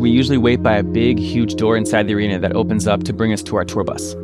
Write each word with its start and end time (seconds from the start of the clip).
We 0.00 0.08
usually 0.08 0.38
wait 0.38 0.62
by 0.62 0.76
a 0.76 0.82
big, 0.82 1.18
huge 1.18 1.56
door 1.56 1.76
inside 1.76 2.06
the 2.06 2.14
arena 2.14 2.38
that 2.38 2.56
opens 2.56 2.86
up 2.86 3.04
to 3.04 3.12
bring 3.12 3.34
us 3.34 3.42
to 3.42 3.56
our 3.56 3.66
tour 3.66 3.84
bus. 3.84 4.14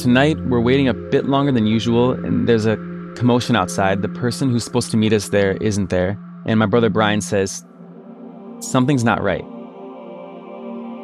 Tonight, 0.00 0.38
we're 0.46 0.60
waiting 0.60 0.86
a 0.86 0.94
bit 0.94 1.24
longer 1.24 1.50
than 1.50 1.66
usual, 1.66 2.12
and 2.12 2.48
there's 2.48 2.66
a 2.66 2.76
commotion 3.16 3.56
outside. 3.56 4.02
The 4.02 4.08
person 4.08 4.48
who's 4.48 4.62
supposed 4.62 4.92
to 4.92 4.96
meet 4.96 5.12
us 5.12 5.30
there 5.30 5.56
isn't 5.56 5.90
there, 5.90 6.16
and 6.46 6.60
my 6.60 6.66
brother 6.66 6.88
Brian 6.88 7.20
says, 7.20 7.64
Something's 8.60 9.02
not 9.02 9.20
right. 9.24 9.44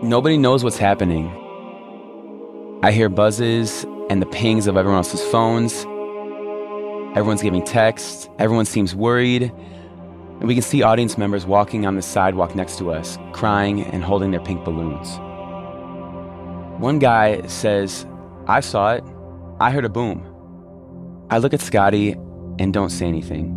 Nobody 0.05 0.39
knows 0.39 0.63
what's 0.63 0.79
happening. 0.79 1.27
I 2.85 2.93
hear 2.93 3.09
buzzes 3.09 3.85
and 4.09 4.23
the 4.23 4.27
pings 4.27 4.69
of 4.69 4.77
everyone 4.77 4.99
else's 4.99 5.23
phones. 5.23 5.85
Everyone's 7.17 7.43
giving 7.43 7.65
texts. 7.65 8.29
Everyone 8.39 8.65
seems 8.65 8.95
worried. 8.95 9.51
And 10.43 10.49
we 10.49 10.55
can 10.55 10.63
see 10.65 10.83
audience 10.83 11.17
members 11.17 11.47
walking 11.47 11.87
on 11.87 11.95
the 11.95 12.03
sidewalk 12.03 12.57
next 12.57 12.77
to 12.79 12.91
us, 12.91 13.17
crying 13.31 13.83
and 13.83 14.03
holding 14.03 14.33
their 14.33 14.41
pink 14.41 14.65
balloons. 14.65 15.17
One 16.83 16.99
guy 16.99 17.47
says, 17.47 18.05
I 18.49 18.59
saw 18.59 18.95
it. 18.95 19.05
I 19.61 19.71
heard 19.71 19.85
a 19.85 19.89
boom. 19.89 20.27
I 21.31 21.39
look 21.39 21.55
at 21.55 21.61
Scotty 21.61 22.17
and 22.59 22.75
don't 22.75 22.91
say 22.91 23.07
anything. 23.07 23.55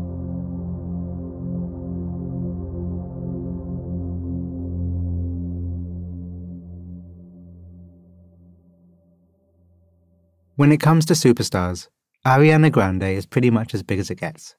When 10.55 10.71
it 10.71 10.79
comes 10.79 11.07
to 11.07 11.13
superstars, 11.15 11.87
Ariana 12.27 12.71
Grande 12.71 13.01
is 13.05 13.25
pretty 13.25 13.49
much 13.49 13.73
as 13.73 13.81
big 13.81 13.97
as 13.97 14.11
it 14.11 14.19
gets. 14.19 14.55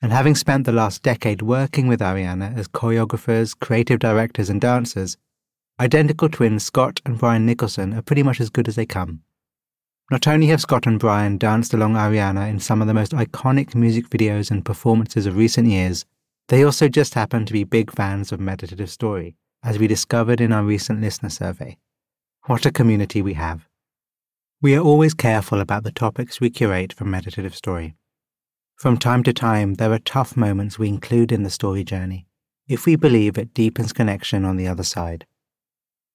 And 0.00 0.12
having 0.12 0.36
spent 0.36 0.64
the 0.64 0.72
last 0.72 1.02
decade 1.02 1.42
working 1.42 1.88
with 1.88 2.00
Ariana 2.00 2.56
as 2.56 2.68
choreographers, 2.68 3.58
creative 3.58 3.98
directors, 3.98 4.48
and 4.48 4.60
dancers, 4.60 5.16
identical 5.80 6.28
twins 6.28 6.64
Scott 6.64 7.00
and 7.04 7.18
Brian 7.18 7.44
Nicholson 7.44 7.94
are 7.94 8.02
pretty 8.02 8.22
much 8.22 8.40
as 8.40 8.50
good 8.50 8.68
as 8.68 8.76
they 8.76 8.86
come. 8.86 9.22
Not 10.10 10.26
only 10.26 10.46
have 10.46 10.60
Scott 10.60 10.86
and 10.86 10.98
Brian 10.98 11.36
danced 11.36 11.74
along 11.74 11.94
Ariana 11.94 12.48
in 12.48 12.60
some 12.60 12.80
of 12.80 12.88
the 12.88 12.94
most 12.94 13.12
iconic 13.12 13.74
music 13.74 14.08
videos 14.08 14.50
and 14.50 14.64
performances 14.64 15.26
of 15.26 15.36
recent 15.36 15.68
years, 15.68 16.06
they 16.48 16.62
also 16.62 16.88
just 16.88 17.12
happen 17.12 17.44
to 17.44 17.52
be 17.52 17.64
big 17.64 17.90
fans 17.90 18.32
of 18.32 18.40
Meditative 18.40 18.88
Story, 18.88 19.36
as 19.62 19.78
we 19.78 19.86
discovered 19.86 20.40
in 20.40 20.50
our 20.50 20.62
recent 20.62 21.02
listener 21.02 21.28
survey. 21.28 21.76
What 22.46 22.64
a 22.64 22.72
community 22.72 23.20
we 23.20 23.34
have. 23.34 23.68
We 24.62 24.74
are 24.74 24.82
always 24.82 25.12
careful 25.12 25.60
about 25.60 25.84
the 25.84 25.92
topics 25.92 26.40
we 26.40 26.48
curate 26.48 26.94
for 26.94 27.04
Meditative 27.04 27.54
Story. 27.54 27.94
From 28.78 28.96
time 28.96 29.22
to 29.24 29.32
time, 29.32 29.74
there 29.74 29.92
are 29.92 29.98
tough 29.98 30.36
moments 30.36 30.78
we 30.78 30.88
include 30.88 31.32
in 31.32 31.42
the 31.42 31.50
story 31.50 31.84
journey, 31.84 32.26
if 32.66 32.86
we 32.86 32.96
believe 32.96 33.36
it 33.36 33.52
deepens 33.52 33.92
connection 33.92 34.44
on 34.44 34.56
the 34.56 34.68
other 34.68 34.84
side. 34.84 35.26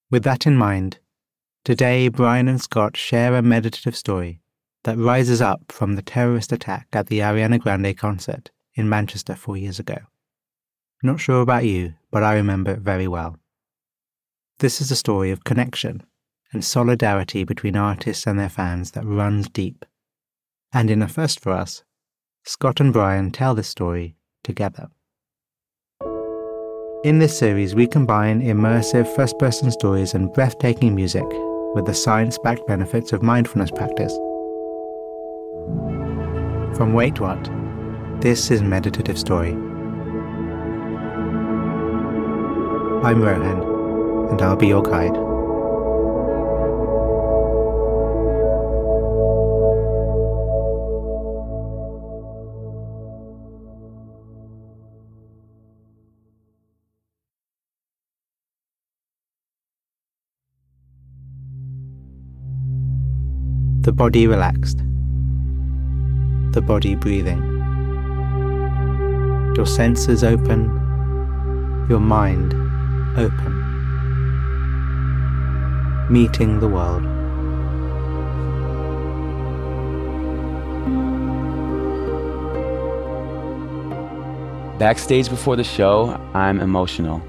With 0.10 0.24
that 0.24 0.48
in 0.48 0.56
mind, 0.56 1.00
Today, 1.66 2.10
Brian 2.10 2.50
and 2.50 2.60
Scott 2.60 2.98
share 2.98 3.36
a 3.36 3.42
meditative 3.42 3.96
story 3.96 4.42
that 4.84 4.98
rises 4.98 5.42
up 5.42 5.72
from 5.72 5.96
the 5.96 6.02
terrorist 6.02 6.52
attack 6.52 6.88
at 6.92 7.08
the 7.08 7.20
Ariana 7.20 7.58
Grande 7.58 7.98
concert 7.98 8.52
in 8.76 8.90
Manchester 8.90 9.34
four 9.34 9.56
years 9.56 9.80
ago. 9.80 9.98
Not 11.02 11.22
sure 11.22 11.40
about 11.40 11.64
you, 11.64 11.94
but 12.12 12.22
I 12.22 12.34
remember 12.34 12.72
it 12.72 12.80
very 12.80 13.08
well. 13.08 13.38
This 14.60 14.82
is 14.82 14.92
a 14.92 14.98
story 14.98 15.32
of 15.32 15.46
connection 15.46 16.04
and 16.52 16.66
solidarity 16.66 17.46
between 17.46 17.78
artists 17.78 18.28
and 18.28 18.38
their 18.38 18.50
fans 18.50 18.92
that 18.92 19.06
runs 19.06 19.48
deep. 19.48 19.86
And 20.74 20.92
in 20.92 21.02
a 21.02 21.08
first 21.08 21.40
for 21.40 21.54
us, 21.54 21.86
Scott 22.46 22.82
and 22.82 22.92
Brian 22.92 23.32
tell 23.32 23.56
this 23.56 23.70
story 23.70 24.18
together. 24.44 24.90
In 27.06 27.20
this 27.20 27.38
series, 27.38 27.74
we 27.74 27.88
combine 27.88 28.42
immersive 28.42 29.08
first 29.16 29.40
person 29.40 29.72
stories 29.72 30.14
and 30.14 30.32
breathtaking 30.34 30.94
music 30.94 31.24
with 31.74 31.86
the 31.86 31.94
science 31.94 32.38
backed 32.44 32.68
benefits 32.68 33.14
of 33.14 33.24
mindfulness 33.24 33.72
practice. 33.72 34.14
From 36.78 36.92
Wait 36.94 37.22
What, 37.22 37.50
this 38.22 38.52
is 38.52 38.62
Meditative 38.62 39.18
Story. 39.18 39.52
I'm 43.04 43.22
Rohan, 43.22 44.30
and 44.32 44.42
I'll 44.42 44.58
be 44.58 44.68
your 44.68 44.84
guide. 44.84 45.33
The 63.94 63.98
body 63.98 64.26
relaxed, 64.26 64.80
the 66.54 66.62
body 66.66 66.96
breathing, 66.96 67.40
your 69.56 69.68
senses 69.68 70.24
open, 70.24 70.64
your 71.88 72.00
mind 72.00 72.56
open, 73.20 73.54
meeting 76.10 76.60
the 76.60 76.68
world. 76.68 77.04
Backstage 84.80 85.30
before 85.30 85.56
the 85.56 85.64
show, 85.64 86.20
I'm 86.34 86.60
emotional. 86.60 87.22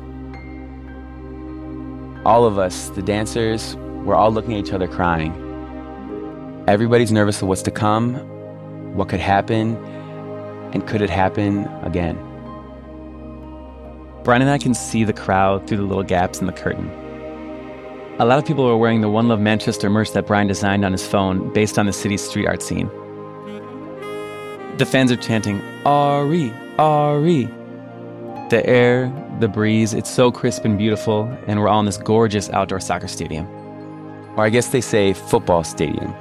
All 2.25 2.47
of 2.47 2.59
us, 2.59 2.89
the 2.89 3.03
dancers, 3.03 3.77
we're 4.07 4.15
all 4.15 4.33
looking 4.33 4.55
at 4.55 4.61
each 4.61 4.73
other 4.73 4.89
crying. 4.89 5.44
Everybody's 6.67 7.13
nervous 7.13 7.43
of 7.43 7.49
what's 7.49 7.61
to 7.63 7.71
come, 7.71 8.15
what 8.95 9.11
could 9.11 9.21
happen, 9.21 9.77
and 10.73 10.87
could 10.87 11.03
it 11.03 11.11
happen 11.11 11.67
again? 11.83 12.17
Brian 14.23 14.41
and 14.41 14.51
I 14.51 14.57
can 14.57 14.73
see 14.73 15.05
the 15.05 15.13
crowd 15.13 15.67
through 15.67 15.77
the 15.77 15.83
little 15.83 16.03
gaps 16.03 16.41
in 16.41 16.47
the 16.47 16.53
curtain. 16.53 16.91
A 18.19 18.25
lot 18.25 18.39
of 18.39 18.47
people 18.47 18.65
are 18.67 18.79
wearing 18.79 19.03
the 19.03 19.11
One 19.11 19.29
Love 19.29 19.41
Manchester 19.41 19.91
merch 19.91 20.13
that 20.13 20.27
Brian 20.27 20.47
designed 20.47 20.87
on 20.87 20.93
his 20.93 21.07
phone 21.07 21.53
based 21.53 21.79
on 21.79 21.85
the 21.85 21.93
city's 21.93 22.23
street 22.27 22.47
art 22.47 22.63
scene. 22.63 22.89
The 24.79 24.87
fans 24.91 25.13
are 25.13 25.17
chanting, 25.17 25.61
Ari, 25.85 26.51
Ari. 26.79 27.45
The 28.49 28.63
air, 28.65 29.13
the 29.39 29.49
breeze, 29.49 29.93
it's 29.93 30.11
so 30.11 30.33
crisp 30.33 30.65
and 30.65 30.79
beautiful, 30.79 31.25
and 31.47 31.61
we're 31.61 31.69
all 31.69 31.81
in 31.81 31.87
this 31.87 31.99
gorgeous 31.99 32.49
outdoor 32.51 32.81
soccer 32.81 33.09
stadium. 33.09 33.47
Or 34.39 34.45
I 34.45 34.49
guess 34.49 34.69
they 34.69 34.81
say 34.81 35.13
football 35.13 35.63
stadium. 35.63 36.15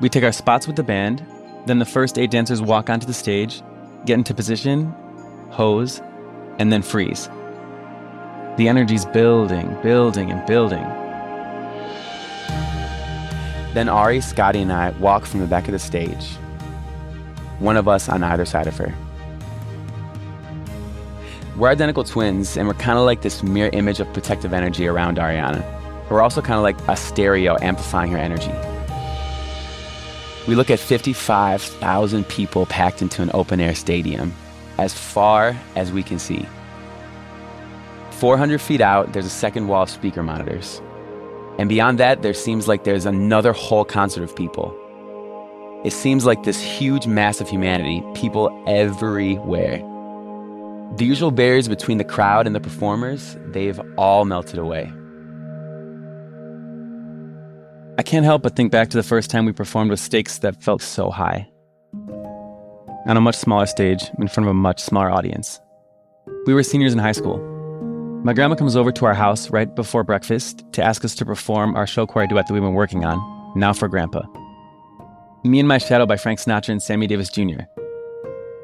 We 0.00 0.08
take 0.08 0.24
our 0.24 0.32
spots 0.32 0.66
with 0.66 0.76
the 0.76 0.82
band, 0.82 1.22
then 1.66 1.78
the 1.78 1.84
first 1.84 2.18
eight 2.18 2.30
dancers 2.30 2.62
walk 2.62 2.88
onto 2.88 3.06
the 3.06 3.12
stage, 3.12 3.62
get 4.06 4.14
into 4.14 4.32
position, 4.32 4.86
hose, 5.50 6.00
and 6.58 6.72
then 6.72 6.80
freeze. 6.80 7.28
The 8.56 8.66
energy's 8.66 9.04
building, 9.04 9.76
building, 9.82 10.30
and 10.30 10.46
building. 10.46 10.82
Then 13.74 13.90
Ari, 13.90 14.22
Scotty, 14.22 14.62
and 14.62 14.72
I 14.72 14.90
walk 14.92 15.26
from 15.26 15.40
the 15.40 15.46
back 15.46 15.68
of 15.68 15.72
the 15.72 15.78
stage, 15.78 16.30
one 17.58 17.76
of 17.76 17.86
us 17.86 18.08
on 18.08 18.22
either 18.22 18.46
side 18.46 18.68
of 18.68 18.78
her. 18.78 18.94
We're 21.58 21.68
identical 21.68 22.04
twins, 22.04 22.56
and 22.56 22.66
we're 22.66 22.74
kind 22.74 22.98
of 22.98 23.04
like 23.04 23.20
this 23.20 23.42
mirror 23.42 23.68
image 23.74 24.00
of 24.00 24.10
protective 24.14 24.54
energy 24.54 24.86
around 24.86 25.18
Ariana. 25.18 25.62
We're 26.08 26.22
also 26.22 26.40
kind 26.40 26.56
of 26.56 26.62
like 26.62 26.78
a 26.88 26.96
stereo 26.96 27.58
amplifying 27.60 28.12
her 28.12 28.18
energy. 28.18 28.50
We 30.48 30.54
look 30.54 30.70
at 30.70 30.78
55,000 30.78 32.26
people 32.28 32.66
packed 32.66 33.02
into 33.02 33.22
an 33.22 33.30
open 33.34 33.60
air 33.60 33.74
stadium, 33.74 34.32
as 34.78 34.94
far 34.94 35.56
as 35.76 35.92
we 35.92 36.02
can 36.02 36.18
see. 36.18 36.46
400 38.12 38.60
feet 38.60 38.80
out, 38.80 39.12
there's 39.12 39.26
a 39.26 39.30
second 39.30 39.68
wall 39.68 39.82
of 39.82 39.90
speaker 39.90 40.22
monitors. 40.22 40.80
And 41.58 41.68
beyond 41.68 41.98
that, 41.98 42.22
there 42.22 42.34
seems 42.34 42.68
like 42.68 42.84
there's 42.84 43.06
another 43.06 43.52
whole 43.52 43.84
concert 43.84 44.22
of 44.22 44.34
people. 44.34 44.76
It 45.84 45.92
seems 45.92 46.26
like 46.26 46.42
this 46.44 46.60
huge 46.60 47.06
mass 47.06 47.40
of 47.40 47.48
humanity, 47.48 48.02
people 48.14 48.50
everywhere. 48.66 49.78
The 50.96 51.04
usual 51.04 51.30
barriers 51.30 51.68
between 51.68 51.98
the 51.98 52.04
crowd 52.04 52.46
and 52.46 52.54
the 52.54 52.60
performers, 52.60 53.36
they've 53.46 53.80
all 53.96 54.24
melted 54.24 54.58
away. 54.58 54.92
I 58.00 58.02
can't 58.02 58.24
help 58.24 58.40
but 58.40 58.56
think 58.56 58.72
back 58.72 58.88
to 58.88 58.96
the 58.96 59.02
first 59.02 59.28
time 59.28 59.44
we 59.44 59.52
performed 59.52 59.90
with 59.90 60.00
stakes 60.00 60.38
that 60.38 60.62
felt 60.62 60.80
so 60.80 61.10
high. 61.10 61.46
On 63.06 63.14
a 63.18 63.20
much 63.20 63.34
smaller 63.34 63.66
stage, 63.66 64.02
in 64.18 64.26
front 64.26 64.46
of 64.46 64.52
a 64.52 64.54
much 64.54 64.80
smaller 64.80 65.10
audience. 65.10 65.60
We 66.46 66.54
were 66.54 66.62
seniors 66.62 66.94
in 66.94 66.98
high 66.98 67.12
school. 67.12 67.36
My 68.24 68.32
grandma 68.32 68.54
comes 68.54 68.74
over 68.74 68.90
to 68.90 69.04
our 69.04 69.12
house 69.12 69.50
right 69.50 69.74
before 69.74 70.02
breakfast 70.02 70.64
to 70.72 70.82
ask 70.82 71.04
us 71.04 71.14
to 71.16 71.26
perform 71.26 71.76
our 71.76 71.86
show 71.86 72.06
choir 72.06 72.26
duet 72.26 72.46
that 72.46 72.54
we've 72.54 72.62
been 72.62 72.72
working 72.72 73.04
on, 73.04 73.18
Now 73.54 73.74
for 73.74 73.86
Grandpa. 73.86 74.22
Me 75.44 75.58
and 75.58 75.68
My 75.68 75.76
Shadow 75.76 76.06
by 76.06 76.16
Frank 76.16 76.40
Sinatra 76.40 76.70
and 76.70 76.82
Sammy 76.82 77.06
Davis 77.06 77.28
Jr. 77.28 77.64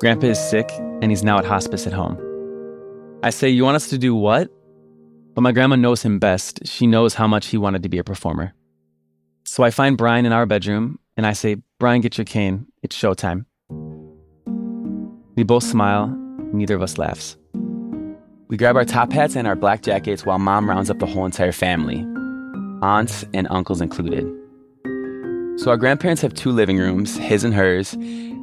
Grandpa 0.01 0.29
is 0.29 0.39
sick, 0.39 0.71
and 1.03 1.11
he's 1.11 1.23
now 1.23 1.37
at 1.37 1.45
hospice 1.45 1.87
at 1.87 1.93
home. 1.93 2.17
I 3.23 3.29
say, 3.29 3.51
You 3.51 3.65
want 3.65 3.77
us 3.77 3.91
to 3.91 3.99
do 3.99 4.15
what? 4.15 4.49
But 5.35 5.43
my 5.43 5.53
grandma 5.53 5.77
knows 5.77 6.03
him 6.03 6.19
best. 6.19 6.67
She 6.67 6.87
knows 6.87 7.13
how 7.13 7.27
much 7.27 7.49
he 7.49 7.59
wanted 7.59 7.83
to 7.83 7.91
be 7.91 7.99
a 7.99 8.05
performer. 8.05 8.55
So 9.47 9.63
I 9.63 9.71
find 9.71 9.97
Brian 9.97 10.27
in 10.27 10.33
our 10.33 10.45
bedroom 10.45 10.99
and 11.17 11.25
I 11.25 11.33
say, 11.33 11.57
Brian, 11.79 12.01
get 12.01 12.19
your 12.19 12.25
cane. 12.25 12.67
It's 12.83 12.99
showtime. 12.99 13.47
We 15.37 15.45
both 15.45 15.63
smile. 15.63 16.09
Neither 16.53 16.75
of 16.75 16.83
us 16.83 16.99
laughs. 16.99 17.37
We 18.49 18.57
grab 18.57 18.77
our 18.77 18.85
top 18.85 19.13
hats 19.13 19.37
and 19.37 19.47
our 19.47 19.55
black 19.55 19.83
jackets 19.83 20.27
while 20.27 20.41
mom 20.41 20.69
rounds 20.69 20.91
up 20.91 20.99
the 20.99 21.07
whole 21.07 21.25
entire 21.25 21.53
family, 21.53 22.05
aunts 22.83 23.25
and 23.35 23.47
uncles 23.49 23.81
included. 23.81 24.25
So 25.61 25.71
our 25.71 25.77
grandparents 25.77 26.23
have 26.23 26.35
two 26.35 26.51
living 26.51 26.79
rooms, 26.79 27.17
his 27.17 27.45
and 27.45 27.55
hers, 27.55 27.95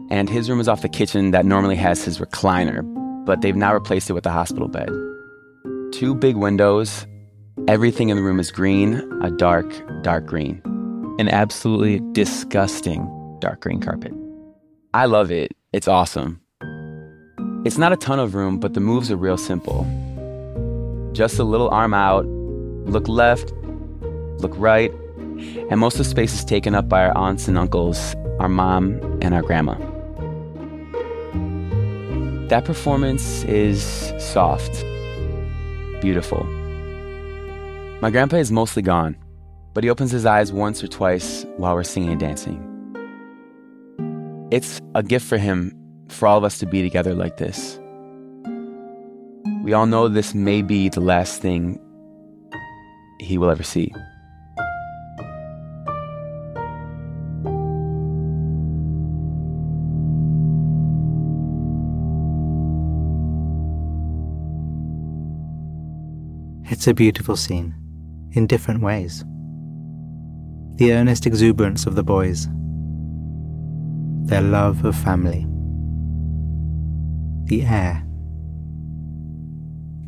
and 0.09 0.29
his 0.29 0.50
room 0.50 0.61
is 0.61 0.69
off 0.69 0.81
the 0.81 0.89
kitchen 0.89 1.31
that 1.31 1.45
normally 1.45 1.75
has 1.75 2.03
his 2.03 2.19
recliner, 2.19 2.81
but 3.25 3.41
they've 3.41 3.55
now 3.55 3.73
replaced 3.73 4.09
it 4.09 4.13
with 4.13 4.25
a 4.25 4.31
hospital 4.31 4.69
bed. 4.69 4.89
Two 5.91 6.15
big 6.15 6.38
windows. 6.38 7.05
Everything 7.67 8.09
in 8.09 8.17
the 8.17 8.23
room 8.23 8.39
is 8.39 8.51
green, 8.51 8.95
a 9.21 9.29
dark, 9.31 9.69
dark 10.01 10.25
green. 10.25 10.61
An 11.19 11.30
absolutely 11.30 12.01
disgusting 12.13 13.07
dark 13.39 13.60
green 13.62 13.80
carpet. 13.80 14.13
I 14.95 15.06
love 15.06 15.31
it. 15.31 15.51
It's 15.71 15.88
awesome. 15.88 16.42
It's 17.65 17.77
not 17.77 17.94
a 17.94 17.95
ton 17.95 18.19
of 18.19 18.33
room, 18.33 18.60
but 18.60 18.74
the 18.74 18.80
moves 18.80 19.12
are 19.12 19.15
real 19.15 19.38
simple. 19.38 19.86
Just 21.13 21.38
a 21.38 21.44
little 21.44 21.69
arm 21.69 21.94
out, 21.94 22.25
look 22.25 23.07
left, 23.07 23.54
look 24.39 24.54
right, 24.57 24.92
and 25.69 25.80
most 25.80 25.94
of 25.94 26.00
the 26.00 26.04
space 26.06 26.33
is 26.33 26.44
taken 26.44 26.74
up 26.74 26.89
by 26.89 27.06
our 27.06 27.15
aunts 27.15 27.48
and 27.48 27.57
uncles, 27.57 28.15
our 28.39 28.50
mom, 28.50 29.00
and 29.21 29.33
our 29.36 29.44
grandma. 29.44 29.75
That 32.48 32.65
performance 32.65 33.44
is 33.44 34.12
soft, 34.19 34.83
beautiful. 36.01 36.44
My 38.01 38.10
grandpa 38.10 38.38
is 38.38 38.51
mostly 38.51 38.81
gone, 38.81 39.15
but 39.74 39.84
he 39.84 39.90
opens 39.90 40.12
his 40.12 40.25
eyes 40.25 40.54
once 40.54 40.84
or 40.84 40.88
twice 40.88 41.46
while 41.58 41.74
we're 41.74 41.84
singing 41.84 42.12
and 42.12 42.20
dancing. 42.20 42.70
It's 44.52 44.80
a 44.94 45.02
gift 45.02 45.25
for 45.25 45.38
him 45.38 45.75
for 46.10 46.28
all 46.28 46.38
of 46.38 46.44
us 46.44 46.60
to 46.60 46.66
be 46.68 46.84
together 46.84 47.16
like 47.16 47.38
this. 47.38 47.80
We 49.64 49.74
all 49.74 49.86
know 49.86 50.08
this 50.08 50.36
may 50.36 50.62
be 50.62 50.90
the 50.90 51.02
last 51.02 51.42
thing 51.42 51.80
he 53.20 53.38
will 53.38 53.50
ever 53.50 53.64
see. 53.64 53.92
It's 66.66 66.88
a 66.88 66.94
beautiful 66.94 67.38
scene, 67.38 67.74
in 68.34 68.46
different 68.46 68.81
ways. 68.81 69.24
The 70.75 70.94
earnest 70.94 71.25
exuberance 71.28 71.86
of 71.86 71.96
the 71.96 72.04
boys, 72.04 72.48
their 74.28 74.42
love 74.42 74.84
of 74.86 74.96
family, 74.96 75.46
the 77.46 77.64
air, 77.64 78.04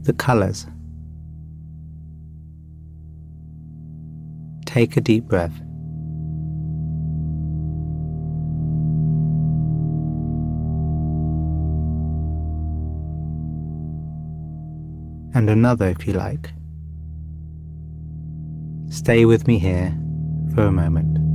the 0.01 0.13
colours. 0.13 0.65
Take 4.65 4.97
a 4.97 5.01
deep 5.01 5.25
breath. 5.25 5.61
and 15.35 15.49
another 15.49 15.87
if 15.87 16.07
you 16.07 16.13
like. 16.13 16.53
Stay 18.89 19.25
with 19.25 19.47
me 19.47 19.59
here 19.59 19.93
for 20.55 20.63
a 20.63 20.71
moment. 20.71 21.25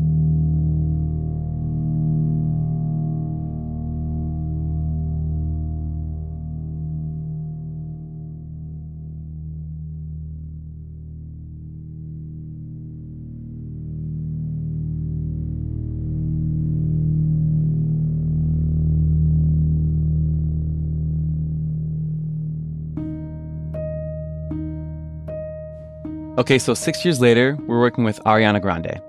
Okay, 26.39 26.59
so 26.59 26.73
six 26.73 27.05
years 27.05 27.21
later, 27.21 27.59
we're 27.67 27.79
working 27.79 28.03
with 28.03 28.19
Ariana 28.25 28.63
Grande. 28.63 29.03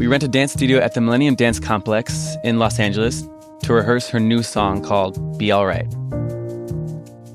We 0.00 0.06
rent 0.06 0.22
a 0.22 0.28
dance 0.28 0.54
studio 0.54 0.78
at 0.78 0.94
the 0.94 1.02
Millennium 1.02 1.34
Dance 1.34 1.60
Complex 1.60 2.34
in 2.42 2.58
Los 2.58 2.78
Angeles 2.78 3.22
to 3.64 3.74
rehearse 3.74 4.08
her 4.08 4.18
new 4.18 4.42
song 4.42 4.82
called 4.82 5.36
Be 5.36 5.52
Alright. 5.52 5.92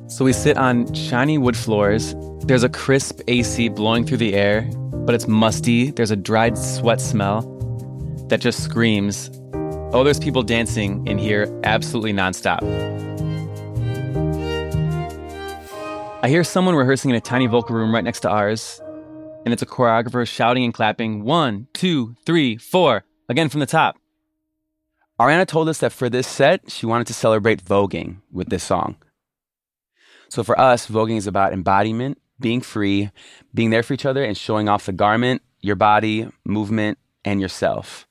So 0.07 0.25
we 0.25 0.33
sit 0.33 0.57
on 0.57 0.91
shiny 0.95 1.37
wood 1.37 1.55
floors. 1.55 2.15
There's 2.39 2.63
a 2.63 2.69
crisp 2.69 3.21
AC 3.27 3.69
blowing 3.69 4.03
through 4.03 4.17
the 4.17 4.33
air, 4.33 4.67
but 4.91 5.13
it's 5.13 5.27
musty. 5.27 5.91
There's 5.91 6.09
a 6.09 6.15
dried 6.15 6.57
sweat 6.57 6.99
smell 6.99 7.43
that 8.29 8.41
just 8.41 8.63
screams, 8.63 9.29
oh, 9.93 10.03
there's 10.03 10.19
people 10.19 10.41
dancing 10.41 11.05
in 11.05 11.19
here 11.19 11.47
absolutely 11.63 12.13
nonstop. 12.13 12.63
I 16.23 16.29
hear 16.29 16.43
someone 16.43 16.73
rehearsing 16.73 17.11
in 17.11 17.15
a 17.15 17.21
tiny 17.21 17.45
vocal 17.45 17.75
room 17.75 17.93
right 17.93 18.03
next 18.03 18.21
to 18.21 18.29
ours, 18.31 18.81
and 19.45 19.53
it's 19.53 19.61
a 19.61 19.67
choreographer 19.67 20.27
shouting 20.27 20.65
and 20.65 20.73
clapping 20.73 21.23
one, 21.23 21.67
two, 21.73 22.15
three, 22.25 22.57
four, 22.57 23.05
again 23.29 23.47
from 23.47 23.61
the 23.61 23.65
top. 23.65 23.97
Ariana 25.19 25.47
told 25.47 25.69
us 25.69 25.77
that 25.77 25.93
for 25.93 26.09
this 26.09 26.27
set, 26.27 26.69
she 26.69 26.85
wanted 26.85 27.07
to 27.07 27.13
celebrate 27.13 27.63
voguing 27.63 28.17
with 28.31 28.49
this 28.49 28.63
song. 28.63 28.97
So 30.27 30.43
for 30.43 30.59
us, 30.59 30.87
voguing 30.87 31.17
is 31.17 31.27
about 31.27 31.53
embodiment, 31.53 32.17
being 32.39 32.59
free, 32.59 33.11
being 33.53 33.69
there 33.69 33.83
for 33.83 33.93
each 33.93 34.05
other, 34.05 34.25
and 34.25 34.35
showing 34.35 34.67
off 34.67 34.87
the 34.87 34.91
garment, 34.91 35.41
your 35.61 35.77
body, 35.77 36.27
movement, 36.43 36.97
and 37.23 37.39
yourself. 37.39 38.07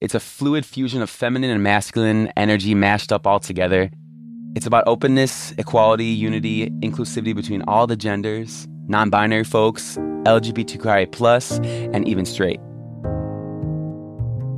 It's 0.00 0.14
a 0.14 0.20
fluid 0.20 0.64
fusion 0.64 1.02
of 1.02 1.10
feminine 1.10 1.50
and 1.50 1.62
masculine 1.62 2.30
energy 2.36 2.74
mashed 2.74 3.10
up 3.10 3.26
all 3.26 3.40
together 3.40 3.90
it's 4.54 4.66
about 4.66 4.84
openness, 4.86 5.52
equality, 5.58 6.04
unity, 6.04 6.70
inclusivity 6.70 7.34
between 7.34 7.62
all 7.62 7.88
the 7.88 7.96
genders, 7.96 8.68
non 8.88 9.10
binary 9.10 9.44
folks, 9.44 9.96
LGBTQIA, 10.24 11.94
and 11.94 12.08
even 12.08 12.24
straight. 12.24 12.60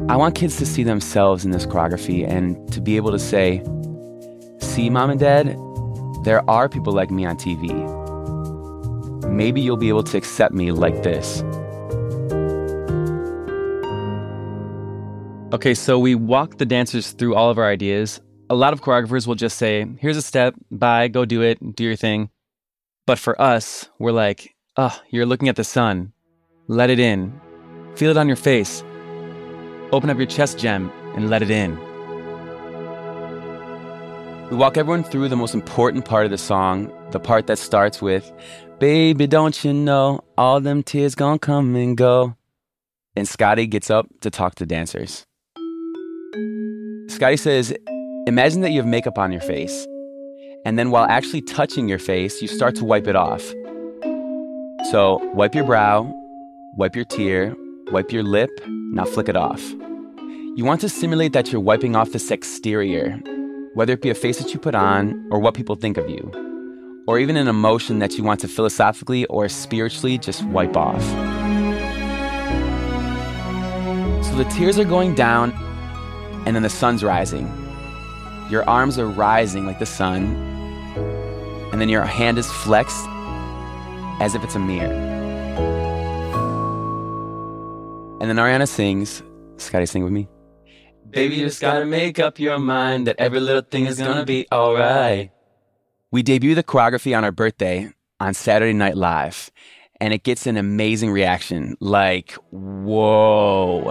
I 0.08 0.16
want 0.16 0.34
kids 0.34 0.56
to 0.58 0.66
see 0.66 0.82
themselves 0.82 1.44
in 1.44 1.50
this 1.50 1.66
choreography 1.66 2.26
and 2.28 2.72
to 2.72 2.80
be 2.80 2.96
able 2.96 3.10
to 3.10 3.18
say, 3.18 3.62
See, 4.60 4.88
mom 4.90 5.10
and 5.10 5.20
dad, 5.20 5.56
there 6.24 6.48
are 6.48 6.68
people 6.68 6.92
like 6.92 7.10
me 7.10 7.24
on 7.24 7.36
TV. 7.36 7.70
Maybe 9.28 9.60
you'll 9.60 9.76
be 9.76 9.88
able 9.88 10.04
to 10.04 10.16
accept 10.16 10.54
me 10.54 10.72
like 10.72 11.02
this. 11.02 11.42
Okay, 15.52 15.74
so 15.74 15.98
we 15.98 16.14
walk 16.14 16.58
the 16.58 16.66
dancers 16.66 17.12
through 17.12 17.34
all 17.34 17.50
of 17.50 17.58
our 17.58 17.68
ideas 17.68 18.20
a 18.48 18.54
lot 18.54 18.72
of 18.72 18.80
choreographers 18.80 19.26
will 19.26 19.34
just 19.34 19.58
say, 19.58 19.86
here's 19.98 20.16
a 20.16 20.22
step, 20.22 20.54
bye, 20.70 21.08
go 21.08 21.24
do 21.24 21.42
it, 21.42 21.58
do 21.74 21.84
your 21.84 21.96
thing. 21.96 22.30
But 23.06 23.20
for 23.20 23.40
us, 23.40 23.88
we're 24.00 24.10
like, 24.10 24.56
oh, 24.76 25.00
you're 25.10 25.26
looking 25.26 25.48
at 25.48 25.54
the 25.54 25.62
sun. 25.62 26.12
Let 26.66 26.90
it 26.90 26.98
in. 26.98 27.40
Feel 27.94 28.10
it 28.10 28.16
on 28.16 28.26
your 28.26 28.36
face. 28.36 28.82
Open 29.92 30.10
up 30.10 30.16
your 30.18 30.26
chest 30.26 30.58
gem 30.58 30.90
and 31.14 31.30
let 31.30 31.42
it 31.42 31.50
in. 31.50 31.78
We 34.50 34.56
walk 34.56 34.76
everyone 34.76 35.04
through 35.04 35.28
the 35.28 35.36
most 35.36 35.54
important 35.54 36.04
part 36.04 36.24
of 36.24 36.32
the 36.32 36.38
song, 36.38 36.92
the 37.12 37.20
part 37.20 37.46
that 37.46 37.58
starts 37.58 38.02
with, 38.02 38.30
Baby, 38.78 39.26
don't 39.26 39.64
you 39.64 39.72
know 39.72 40.20
all 40.36 40.60
them 40.60 40.82
tears 40.82 41.14
gonna 41.14 41.38
come 41.38 41.76
and 41.76 41.96
go? 41.96 42.36
And 43.14 43.26
Scotty 43.26 43.66
gets 43.66 43.88
up 43.88 44.08
to 44.20 44.30
talk 44.30 44.56
to 44.56 44.66
dancers. 44.66 45.24
Scotty 47.08 47.38
says, 47.38 47.72
Imagine 48.26 48.60
that 48.62 48.72
you 48.72 48.80
have 48.80 48.86
makeup 48.86 49.16
on 49.16 49.32
your 49.32 49.40
face, 49.40 49.86
and 50.66 50.76
then 50.76 50.90
while 50.90 51.06
actually 51.08 51.42
touching 51.42 51.88
your 51.88 52.00
face, 52.00 52.42
you 52.42 52.48
start 52.48 52.74
to 52.74 52.84
wipe 52.84 53.06
it 53.06 53.14
off. 53.14 53.40
So, 54.90 55.20
wipe 55.32 55.54
your 55.54 55.62
brow, 55.62 56.12
wipe 56.74 56.96
your 56.96 57.04
tear, 57.04 57.54
wipe 57.92 58.10
your 58.10 58.24
lip, 58.24 58.50
now 58.66 59.04
flick 59.04 59.28
it 59.28 59.36
off. 59.36 59.62
You 60.56 60.64
want 60.64 60.80
to 60.80 60.88
simulate 60.88 61.34
that 61.34 61.52
you're 61.52 61.60
wiping 61.60 61.94
off 61.94 62.10
this 62.10 62.32
exterior, 62.32 63.12
whether 63.74 63.92
it 63.92 64.02
be 64.02 64.10
a 64.10 64.14
face 64.14 64.38
that 64.38 64.52
you 64.52 64.58
put 64.58 64.74
on 64.74 65.28
or 65.30 65.38
what 65.38 65.54
people 65.54 65.76
think 65.76 65.98
of 65.98 66.10
you, 66.10 66.32
or 67.06 67.20
even 67.20 67.36
an 67.36 67.46
emotion 67.46 68.00
that 68.00 68.18
you 68.18 68.24
want 68.24 68.40
to 68.40 68.48
philosophically 68.48 69.24
or 69.26 69.48
spiritually 69.48 70.18
just 70.18 70.42
wipe 70.46 70.76
off. 70.76 71.00
So 74.24 74.34
the 74.34 74.48
tears 74.50 74.80
are 74.80 74.84
going 74.84 75.14
down, 75.14 75.52
and 76.44 76.56
then 76.56 76.64
the 76.64 76.70
sun's 76.70 77.04
rising. 77.04 77.46
Your 78.50 78.68
arms 78.68 78.98
are 78.98 79.06
rising 79.06 79.64
like 79.64 79.78
the 79.78 79.86
sun, 79.86 80.45
and 81.76 81.80
then 81.82 81.90
your 81.90 82.06
hand 82.06 82.38
is 82.38 82.50
flexed, 82.50 83.06
as 84.18 84.34
if 84.34 84.42
it's 84.42 84.54
a 84.54 84.58
mirror. 84.58 84.90
And 88.18 88.30
then 88.30 88.36
Ariana 88.36 88.66
sings, 88.66 89.22
Scotty, 89.58 89.84
sing 89.84 90.02
with 90.02 90.10
me. 90.10 90.26
Baby, 91.10 91.34
you 91.34 91.44
just 91.44 91.60
gotta 91.60 91.84
make 91.84 92.18
up 92.18 92.38
your 92.38 92.58
mind 92.58 93.06
that 93.08 93.16
every 93.18 93.40
little 93.40 93.60
thing 93.60 93.84
is 93.84 93.98
gonna 93.98 94.24
be 94.24 94.46
alright. 94.50 95.32
We 96.10 96.22
debut 96.22 96.54
the 96.54 96.62
choreography 96.62 97.14
on 97.14 97.24
our 97.24 97.30
birthday 97.30 97.92
on 98.20 98.32
Saturday 98.32 98.72
Night 98.72 98.96
Live, 98.96 99.50
and 100.00 100.14
it 100.14 100.22
gets 100.22 100.46
an 100.46 100.56
amazing 100.56 101.10
reaction 101.10 101.76
like, 101.78 102.32
whoa. 102.52 103.90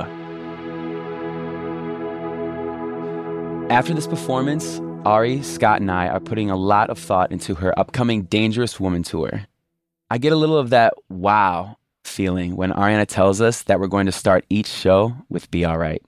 After 3.70 3.94
this 3.94 4.08
performance, 4.08 4.82
Ari, 5.06 5.44
Scott, 5.44 5.82
and 5.82 5.92
I 5.92 6.08
are 6.08 6.20
putting 6.20 6.50
a 6.50 6.56
lot 6.56 6.90
of 6.90 6.98
thought 6.98 7.32
into 7.32 7.54
her 7.56 7.78
upcoming 7.80 8.24
Dangerous 8.24 8.80
Woman 8.80 9.04
tour. 9.04 9.46
I 10.10 10.18
get 10.18 10.34
a 10.34 10.36
little 10.36 10.58
of 10.58 10.72
that 10.72 10.96
wow 11.10 11.78
feeling 12.04 12.56
when 12.56 12.72
Ariana 12.72 13.06
tells 13.06 13.40
us 13.40 13.62
that 13.64 13.80
we're 13.80 13.86
going 13.86 14.08
to 14.08 14.12
start 14.12 14.46
each 14.50 14.66
show 14.66 15.16
with 15.30 15.52
Be 15.52 15.64
Alright. 15.64 16.02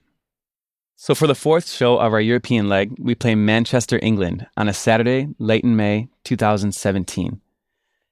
So, 0.96 1.14
for 1.14 1.28
the 1.28 1.36
fourth 1.36 1.70
show 1.70 1.98
of 1.98 2.12
our 2.12 2.20
European 2.20 2.68
leg, 2.68 2.96
we 2.98 3.14
play 3.14 3.36
Manchester, 3.36 4.00
England 4.02 4.48
on 4.56 4.68
a 4.68 4.74
Saturday 4.74 5.28
late 5.38 5.62
in 5.62 5.76
May 5.76 6.08
2017. 6.24 7.40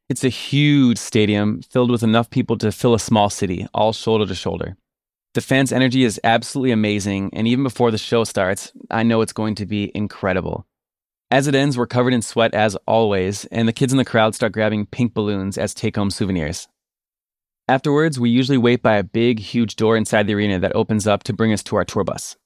It's 0.09 0.23
a 0.23 0.29
huge 0.29 0.99
stadium 0.99 1.63
filled 1.63 1.91
with 1.91 2.05
enough 2.05 2.31
people 2.31 2.57
to 2.59 2.71
fill 2.71 2.95
a 2.95 3.01
small 3.01 3.29
city, 3.29 3.67
all 3.75 3.93
shoulder 3.93 4.25
to 4.27 4.37
shoulder. 4.37 4.77
The 5.35 5.41
fans' 5.41 5.73
energy 5.73 6.05
is 6.05 6.21
absolutely 6.23 6.71
amazing, 6.71 7.31
and 7.33 7.49
even 7.49 7.65
before 7.65 7.91
the 7.91 7.99
show 7.99 8.23
starts, 8.23 8.71
I 8.89 9.03
know 9.03 9.21
it's 9.21 9.33
going 9.33 9.57
to 9.57 9.67
be 9.67 9.91
incredible. 9.93 10.65
As 11.31 11.49
it 11.49 11.57
ends, 11.57 11.77
we're 11.77 11.87
covered 11.87 12.15
in 12.15 12.23
sweat 12.23 12.55
as 12.55 12.77
always, 12.87 13.47
and 13.47 13.67
the 13.67 13.73
kids 13.73 13.93
in 13.93 13.97
the 13.97 14.05
crowd 14.05 14.37
start 14.37 14.53
grabbing 14.53 14.87
pink 14.87 15.13
balloons 15.13 15.59
as 15.59 15.75
take 15.75 15.97
home 15.97 16.11
souvenirs. 16.11 16.69
Afterwards, 17.67 18.21
we 18.21 18.31
usually 18.31 18.59
wait 18.59 18.81
by 18.81 18.95
a 18.97 19.03
big, 19.03 19.41
huge 19.41 19.75
door 19.75 19.97
inside 19.97 20.29
the 20.29 20.35
arena 20.35 20.61
that 20.61 20.77
opens 20.77 21.05
up 21.05 21.25
to 21.25 21.33
bring 21.33 21.53
us 21.53 21.65
to 21.65 21.75
our 21.75 21.85
tour 21.85 22.05
bus. 22.05 22.37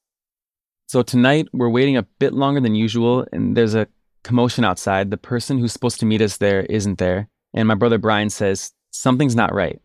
So 0.87 1.03
tonight, 1.03 1.49
we're 1.53 1.69
waiting 1.69 1.99
a 1.99 2.05
bit 2.05 2.33
longer 2.33 2.59
than 2.59 2.75
usual, 2.75 3.27
and 3.33 3.55
there's 3.55 3.75
a 3.75 3.87
commotion 4.25 4.65
outside. 4.65 5.11
The 5.11 5.19
person 5.19 5.59
who's 5.59 5.75
supposed 5.75 6.01
to 6.01 6.07
meet 6.07 6.23
us 6.23 6.39
there 6.39 6.63
isn't 6.63 6.99
there, 6.99 7.29
and 7.53 7.69
my 7.69 7.75
brother 7.75 7.99
Brian 7.99 8.31
says, 8.31 8.73
Something's 8.93 9.37
not 9.37 9.55
right. 9.55 9.79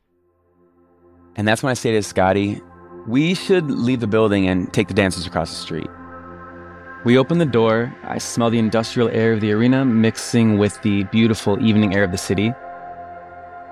And 1.36 1.46
that's 1.46 1.62
when 1.62 1.72
I 1.72 1.74
say 1.74 1.92
to 1.92 2.02
Scotty, 2.02 2.62
we 3.08 3.34
should 3.34 3.70
leave 3.70 4.00
the 4.00 4.08
building 4.08 4.48
and 4.48 4.72
take 4.74 4.88
the 4.88 4.94
dancers 4.94 5.28
across 5.28 5.50
the 5.50 5.58
street. 5.58 5.90
We 7.05 7.19
open 7.19 7.38
the 7.38 7.45
door. 7.45 7.93
I 8.03 8.17
smell 8.17 8.50
the 8.50 8.57
industrial 8.57 9.09
air 9.09 9.33
of 9.33 9.39
the 9.39 9.51
arena 9.51 9.85
mixing 9.85 10.57
with 10.57 10.81
the 10.81 11.03
beautiful 11.03 11.63
evening 11.63 11.93
air 11.93 12.03
of 12.03 12.12
the 12.12 12.17
city. 12.17 12.51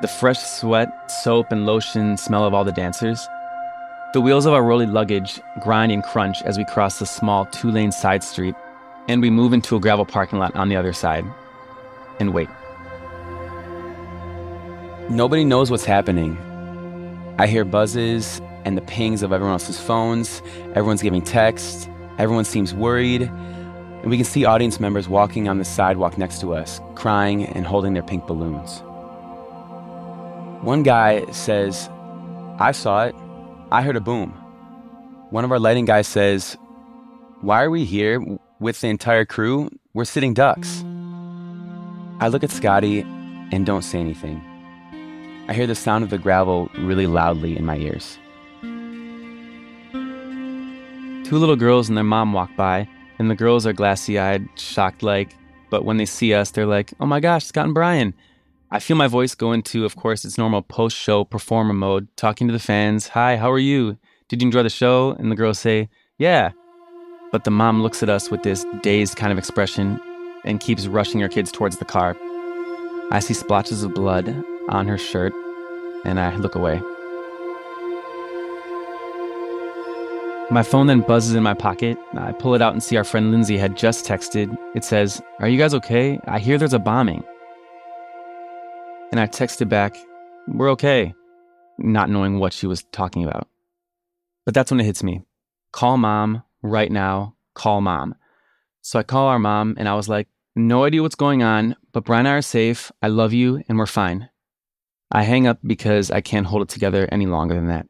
The 0.01 0.07
fresh 0.07 0.37
sweat, 0.37 1.09
soap, 1.09 1.51
and 1.51 1.65
lotion 1.65 2.15
smell 2.15 2.45
of 2.45 2.53
all 2.53 2.63
the 2.63 2.71
dancers. 2.71 3.27
The 4.13 4.21
wheels 4.21 4.45
of 4.45 4.53
our 4.53 4.63
rolly 4.63 4.85
luggage 4.85 5.41
grind 5.63 5.91
and 5.91 6.03
crunch 6.03 6.43
as 6.43 6.59
we 6.59 6.65
cross 6.65 6.99
the 6.99 7.07
small 7.07 7.47
two 7.47 7.71
lane 7.71 7.91
side 7.91 8.23
street, 8.23 8.53
and 9.07 9.19
we 9.19 9.31
move 9.31 9.51
into 9.51 9.75
a 9.75 9.79
gravel 9.79 10.05
parking 10.05 10.37
lot 10.37 10.55
on 10.55 10.69
the 10.69 10.75
other 10.75 10.93
side 10.93 11.25
and 12.19 12.35
wait. 12.35 12.49
Nobody 15.09 15.43
knows 15.43 15.71
what's 15.71 15.85
happening. 15.85 16.37
I 17.39 17.47
hear 17.47 17.65
buzzes 17.65 18.39
and 18.63 18.77
the 18.77 18.83
pings 18.83 19.23
of 19.23 19.33
everyone 19.33 19.53
else's 19.53 19.79
phones. 19.79 20.43
Everyone's 20.75 21.01
giving 21.01 21.23
texts. 21.23 21.89
Everyone 22.17 22.45
seems 22.45 22.73
worried. 22.73 23.23
And 23.23 24.09
we 24.09 24.17
can 24.17 24.25
see 24.25 24.45
audience 24.45 24.79
members 24.79 25.07
walking 25.07 25.47
on 25.47 25.59
the 25.59 25.65
sidewalk 25.65 26.17
next 26.17 26.41
to 26.41 26.53
us, 26.53 26.81
crying 26.95 27.45
and 27.45 27.65
holding 27.65 27.93
their 27.93 28.03
pink 28.03 28.27
balloons. 28.27 28.81
One 30.61 30.83
guy 30.83 31.25
says, 31.31 31.89
I 32.59 32.71
saw 32.73 33.05
it. 33.05 33.15
I 33.71 33.81
heard 33.81 33.95
a 33.95 34.01
boom. 34.01 34.31
One 35.29 35.45
of 35.45 35.51
our 35.51 35.59
lighting 35.59 35.85
guys 35.85 36.07
says, 36.07 36.57
Why 37.41 37.63
are 37.63 37.69
we 37.69 37.85
here 37.85 38.21
with 38.59 38.79
the 38.81 38.87
entire 38.87 39.25
crew? 39.25 39.69
We're 39.93 40.05
sitting 40.05 40.33
ducks. 40.33 40.83
I 42.19 42.27
look 42.27 42.43
at 42.43 42.51
Scotty 42.51 43.01
and 43.51 43.65
don't 43.65 43.81
say 43.81 43.99
anything. 43.99 44.41
I 45.47 45.53
hear 45.53 45.67
the 45.67 45.75
sound 45.75 46.03
of 46.03 46.09
the 46.09 46.17
gravel 46.17 46.69
really 46.77 47.07
loudly 47.07 47.57
in 47.57 47.65
my 47.65 47.77
ears. 47.77 48.17
Two 51.23 51.37
little 51.37 51.55
girls 51.55 51.87
and 51.87 51.97
their 51.97 52.03
mom 52.03 52.33
walk 52.33 52.55
by, 52.55 52.87
and 53.17 53.29
the 53.29 53.35
girls 53.35 53.65
are 53.65 53.73
glassy 53.73 54.19
eyed, 54.19 54.47
shocked 54.55 55.03
like, 55.03 55.35
but 55.69 55.85
when 55.85 55.97
they 55.97 56.05
see 56.05 56.33
us, 56.33 56.51
they're 56.51 56.65
like, 56.65 56.93
oh 56.99 57.05
my 57.05 57.19
gosh, 57.19 57.45
Scott 57.45 57.65
and 57.65 57.73
Brian. 57.73 58.13
I 58.69 58.79
feel 58.79 58.97
my 58.97 59.07
voice 59.07 59.33
go 59.33 59.51
into, 59.51 59.85
of 59.85 59.95
course, 59.95 60.25
its 60.25 60.37
normal 60.37 60.61
post 60.61 60.97
show 60.97 61.23
performer 61.23 61.73
mode, 61.73 62.07
talking 62.17 62.47
to 62.47 62.53
the 62.53 62.59
fans. 62.59 63.07
Hi, 63.09 63.37
how 63.37 63.51
are 63.51 63.59
you? 63.59 63.97
Did 64.27 64.41
you 64.41 64.47
enjoy 64.47 64.63
the 64.63 64.69
show? 64.69 65.11
And 65.11 65.31
the 65.31 65.35
girls 65.35 65.59
say, 65.59 65.89
yeah. 66.17 66.51
But 67.31 67.43
the 67.43 67.51
mom 67.51 67.81
looks 67.81 68.03
at 68.03 68.09
us 68.09 68.29
with 68.29 68.43
this 68.43 68.65
dazed 68.81 69.15
kind 69.15 69.31
of 69.31 69.37
expression 69.37 69.99
and 70.43 70.59
keeps 70.59 70.87
rushing 70.87 71.21
her 71.21 71.29
kids 71.29 71.51
towards 71.51 71.77
the 71.77 71.85
car. 71.85 72.17
I 73.11 73.19
see 73.19 73.33
splotches 73.33 73.83
of 73.83 73.93
blood 73.93 74.43
on 74.69 74.87
her 74.87 74.97
shirt, 74.97 75.33
and 76.03 76.19
I 76.19 76.35
look 76.35 76.55
away. 76.55 76.81
My 80.53 80.61
phone 80.61 80.85
then 80.85 81.01
buzzes 81.01 81.33
in 81.33 81.41
my 81.41 81.55
pocket. 81.55 81.97
I 82.13 82.31
pull 82.31 82.53
it 82.53 82.61
out 82.61 82.73
and 82.73 82.83
see 82.83 82.95
our 82.95 83.03
friend 83.03 83.31
Lindsay 83.31 83.57
had 83.57 83.75
just 83.75 84.05
texted. 84.05 84.55
It 84.75 84.83
says, 84.83 85.19
Are 85.39 85.47
you 85.49 85.57
guys 85.57 85.73
okay? 85.73 86.19
I 86.27 86.37
hear 86.37 86.59
there's 86.59 86.75
a 86.75 86.79
bombing. 86.79 87.23
And 89.11 89.19
I 89.19 89.25
texted 89.25 89.67
back, 89.67 89.97
We're 90.47 90.69
okay, 90.73 91.15
not 91.79 92.11
knowing 92.11 92.37
what 92.37 92.53
she 92.53 92.67
was 92.67 92.83
talking 92.91 93.23
about. 93.23 93.47
But 94.45 94.53
that's 94.53 94.69
when 94.69 94.79
it 94.79 94.83
hits 94.85 95.01
me. 95.01 95.23
Call 95.71 95.97
mom 95.97 96.43
right 96.61 96.91
now. 96.91 97.35
Call 97.55 97.81
mom. 97.81 98.13
So 98.83 98.99
I 98.99 99.03
call 99.03 99.29
our 99.29 99.39
mom 99.39 99.73
and 99.79 99.89
I 99.89 99.95
was 99.95 100.07
like, 100.07 100.27
No 100.55 100.83
idea 100.83 101.01
what's 101.01 101.15
going 101.15 101.41
on, 101.41 101.75
but 101.93 102.03
Brian 102.03 102.27
and 102.27 102.33
I 102.35 102.37
are 102.37 102.43
safe. 102.43 102.91
I 103.01 103.07
love 103.07 103.33
you 103.33 103.63
and 103.67 103.79
we're 103.79 103.87
fine. 103.87 104.29
I 105.11 105.23
hang 105.23 105.47
up 105.47 105.57
because 105.65 106.11
I 106.11 106.21
can't 106.21 106.45
hold 106.45 106.61
it 106.61 106.69
together 106.69 107.09
any 107.11 107.25
longer 107.25 107.55
than 107.55 107.69
that. 107.69 107.87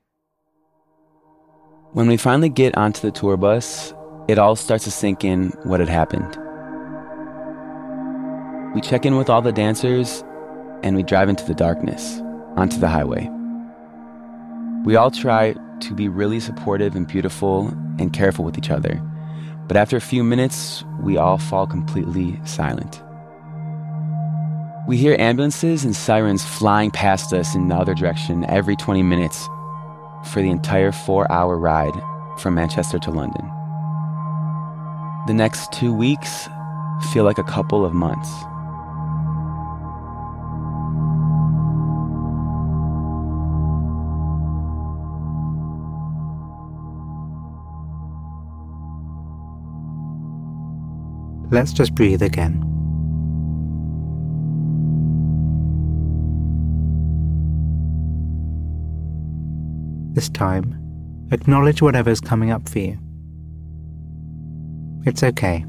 When 1.93 2.07
we 2.07 2.17
finally 2.17 2.49
get 2.49 2.75
onto 2.75 3.01
the 3.01 3.11
tour 3.11 3.37
bus, 3.37 3.93
it 4.27 4.39
all 4.39 4.55
starts 4.55 4.85
to 4.85 4.89
sink 4.89 5.23
in 5.23 5.49
what 5.61 5.79
had 5.79 5.89
happened. 5.89 6.35
We 8.73 8.81
check 8.81 9.05
in 9.05 9.15
with 9.15 9.29
all 9.29 9.43
the 9.43 9.51
dancers 9.51 10.23
and 10.81 10.95
we 10.95 11.03
drive 11.03 11.29
into 11.29 11.45
the 11.45 11.53
darkness, 11.53 12.19
onto 12.57 12.79
the 12.79 12.87
highway. 12.87 13.29
We 14.83 14.95
all 14.95 15.11
try 15.11 15.53
to 15.81 15.93
be 15.93 16.07
really 16.07 16.39
supportive 16.39 16.95
and 16.95 17.07
beautiful 17.07 17.67
and 17.99 18.11
careful 18.11 18.43
with 18.43 18.57
each 18.57 18.71
other, 18.71 18.99
but 19.67 19.77
after 19.77 19.95
a 19.95 20.01
few 20.01 20.23
minutes, 20.23 20.83
we 21.03 21.17
all 21.17 21.37
fall 21.37 21.67
completely 21.67 22.39
silent. 22.43 23.03
We 24.87 24.97
hear 24.97 25.15
ambulances 25.19 25.85
and 25.85 25.95
sirens 25.95 26.43
flying 26.43 26.89
past 26.89 27.33
us 27.33 27.53
in 27.53 27.67
the 27.67 27.75
other 27.75 27.93
direction 27.93 28.45
every 28.45 28.75
20 28.75 29.03
minutes 29.03 29.47
for 30.25 30.41
the 30.41 30.49
entire 30.49 30.91
four 30.91 31.31
hour 31.31 31.57
ride 31.57 31.93
from 32.37 32.55
Manchester 32.55 32.99
to 32.99 33.11
London. 33.11 33.49
The 35.27 35.33
next 35.33 35.71
two 35.71 35.93
weeks 35.93 36.49
feel 37.11 37.23
like 37.23 37.37
a 37.37 37.43
couple 37.43 37.85
of 37.85 37.93
months. 37.93 38.29
Let's 51.51 51.71
just 51.71 51.93
breathe 51.93 52.23
again. 52.23 52.72
This 60.13 60.29
time, 60.29 60.79
acknowledge 61.31 61.81
whatever's 61.81 62.21
coming 62.21 62.51
up 62.51 62.69
for 62.69 62.77
you. 62.77 62.99
It's 65.07 65.23
okay. 65.23 65.65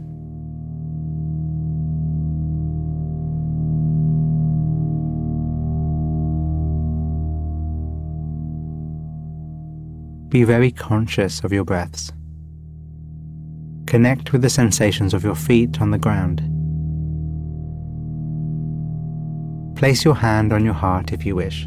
Be 10.28 10.44
very 10.44 10.70
conscious 10.70 11.42
of 11.42 11.50
your 11.50 11.64
breaths. 11.64 12.12
Connect 13.86 14.32
with 14.32 14.42
the 14.42 14.50
sensations 14.50 15.14
of 15.14 15.24
your 15.24 15.36
feet 15.36 15.80
on 15.80 15.90
the 15.90 15.98
ground. 15.98 16.42
Place 19.74 20.04
your 20.04 20.16
hand 20.16 20.52
on 20.52 20.66
your 20.66 20.74
heart 20.74 21.12
if 21.12 21.24
you 21.24 21.34
wish. 21.34 21.66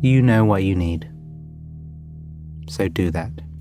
You 0.00 0.20
know 0.20 0.44
what 0.44 0.64
you 0.64 0.74
need 0.74 1.11
so 2.72 2.88
do 2.88 3.10
that. 3.10 3.51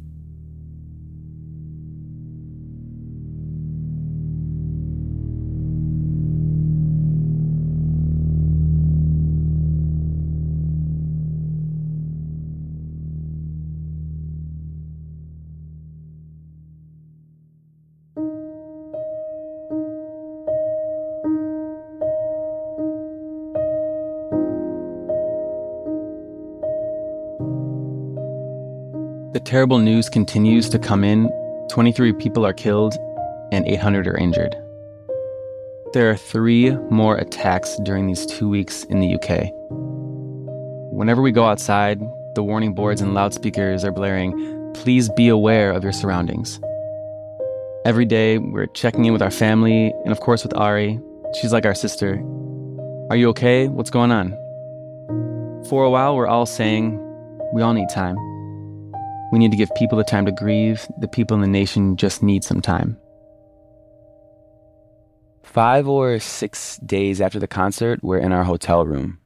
Terrible 29.51 29.79
news 29.79 30.07
continues 30.07 30.69
to 30.69 30.79
come 30.79 31.03
in 31.03 31.29
23 31.69 32.13
people 32.13 32.45
are 32.45 32.53
killed 32.53 32.95
and 33.51 33.67
800 33.67 34.07
are 34.07 34.15
injured. 34.15 34.55
There 35.91 36.09
are 36.09 36.15
three 36.15 36.71
more 36.89 37.17
attacks 37.17 37.77
during 37.83 38.07
these 38.07 38.25
two 38.25 38.47
weeks 38.47 38.85
in 38.85 39.01
the 39.01 39.13
UK. 39.13 39.51
Whenever 40.93 41.21
we 41.21 41.33
go 41.33 41.43
outside, 41.43 41.99
the 42.35 42.41
warning 42.41 42.73
boards 42.73 43.01
and 43.01 43.13
loudspeakers 43.13 43.83
are 43.83 43.91
blaring, 43.91 44.71
please 44.73 45.09
be 45.09 45.27
aware 45.27 45.73
of 45.73 45.83
your 45.83 45.91
surroundings. 45.91 46.57
Every 47.83 48.05
day, 48.05 48.37
we're 48.37 48.67
checking 48.67 49.03
in 49.03 49.11
with 49.11 49.21
our 49.21 49.31
family 49.31 49.91
and, 50.05 50.13
of 50.13 50.21
course, 50.21 50.43
with 50.43 50.55
Ari. 50.55 50.97
She's 51.41 51.51
like 51.51 51.65
our 51.65 51.75
sister. 51.75 52.23
Are 53.09 53.17
you 53.17 53.27
okay? 53.31 53.67
What's 53.67 53.89
going 53.89 54.13
on? 54.13 54.31
For 55.67 55.83
a 55.83 55.89
while, 55.89 56.15
we're 56.15 56.27
all 56.27 56.45
saying 56.45 56.97
we 57.53 57.61
all 57.61 57.73
need 57.73 57.89
time. 57.89 58.15
We 59.31 59.39
need 59.39 59.51
to 59.51 59.57
give 59.57 59.73
people 59.75 59.97
the 59.97 60.03
time 60.03 60.25
to 60.25 60.31
grieve. 60.31 60.85
The 60.99 61.07
people 61.07 61.35
in 61.35 61.41
the 61.41 61.47
nation 61.47 61.95
just 61.95 62.21
need 62.21 62.43
some 62.43 62.61
time. 62.61 62.97
Five 65.43 65.87
or 65.87 66.19
six 66.19 66.77
days 66.77 67.21
after 67.21 67.39
the 67.39 67.47
concert, 67.47 68.03
we're 68.03 68.19
in 68.19 68.31
our 68.31 68.43
hotel 68.43 68.85
room. 68.85 69.19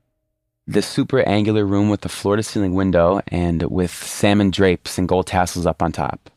The 0.68 0.82
super 0.82 1.22
angular 1.22 1.66
room 1.66 1.90
with 1.90 2.02
the 2.02 2.10
floor 2.10 2.36
to 2.36 2.44
ceiling 2.44 2.74
window 2.74 3.22
and 3.28 3.64
with 3.64 3.92
salmon 3.92 4.50
drapes 4.52 4.98
and 4.98 5.08
gold 5.08 5.28
tassels 5.28 5.66
up 5.66 5.84
on 5.84 5.92
top. 5.92 6.30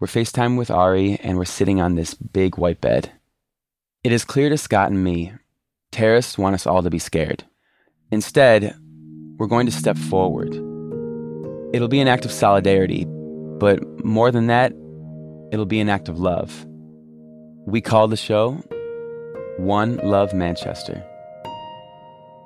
We're 0.00 0.06
FaceTime 0.06 0.56
with 0.58 0.70
Ari 0.70 1.18
and 1.22 1.36
we're 1.38 1.44
sitting 1.44 1.80
on 1.80 1.94
this 1.94 2.14
big 2.14 2.56
white 2.58 2.80
bed. 2.80 3.12
It 4.02 4.12
is 4.12 4.24
clear 4.24 4.48
to 4.48 4.58
Scott 4.58 4.90
and 4.90 5.02
me 5.02 5.32
terrorists 5.90 6.36
want 6.36 6.54
us 6.54 6.66
all 6.66 6.82
to 6.82 6.90
be 6.90 6.98
scared. 6.98 7.44
Instead, 8.10 8.76
we're 9.38 9.46
going 9.46 9.66
to 9.66 9.72
step 9.72 9.96
forward. 9.96 10.73
It'll 11.74 11.88
be 11.88 11.98
an 11.98 12.06
act 12.06 12.24
of 12.24 12.30
solidarity, 12.30 13.04
but 13.58 13.82
more 14.04 14.30
than 14.30 14.46
that, 14.46 14.72
it'll 15.50 15.66
be 15.66 15.80
an 15.80 15.88
act 15.88 16.08
of 16.08 16.20
love. 16.20 16.64
We 17.66 17.80
call 17.80 18.06
the 18.06 18.16
show 18.16 18.52
One 19.56 19.96
Love 19.96 20.32
Manchester. 20.32 21.04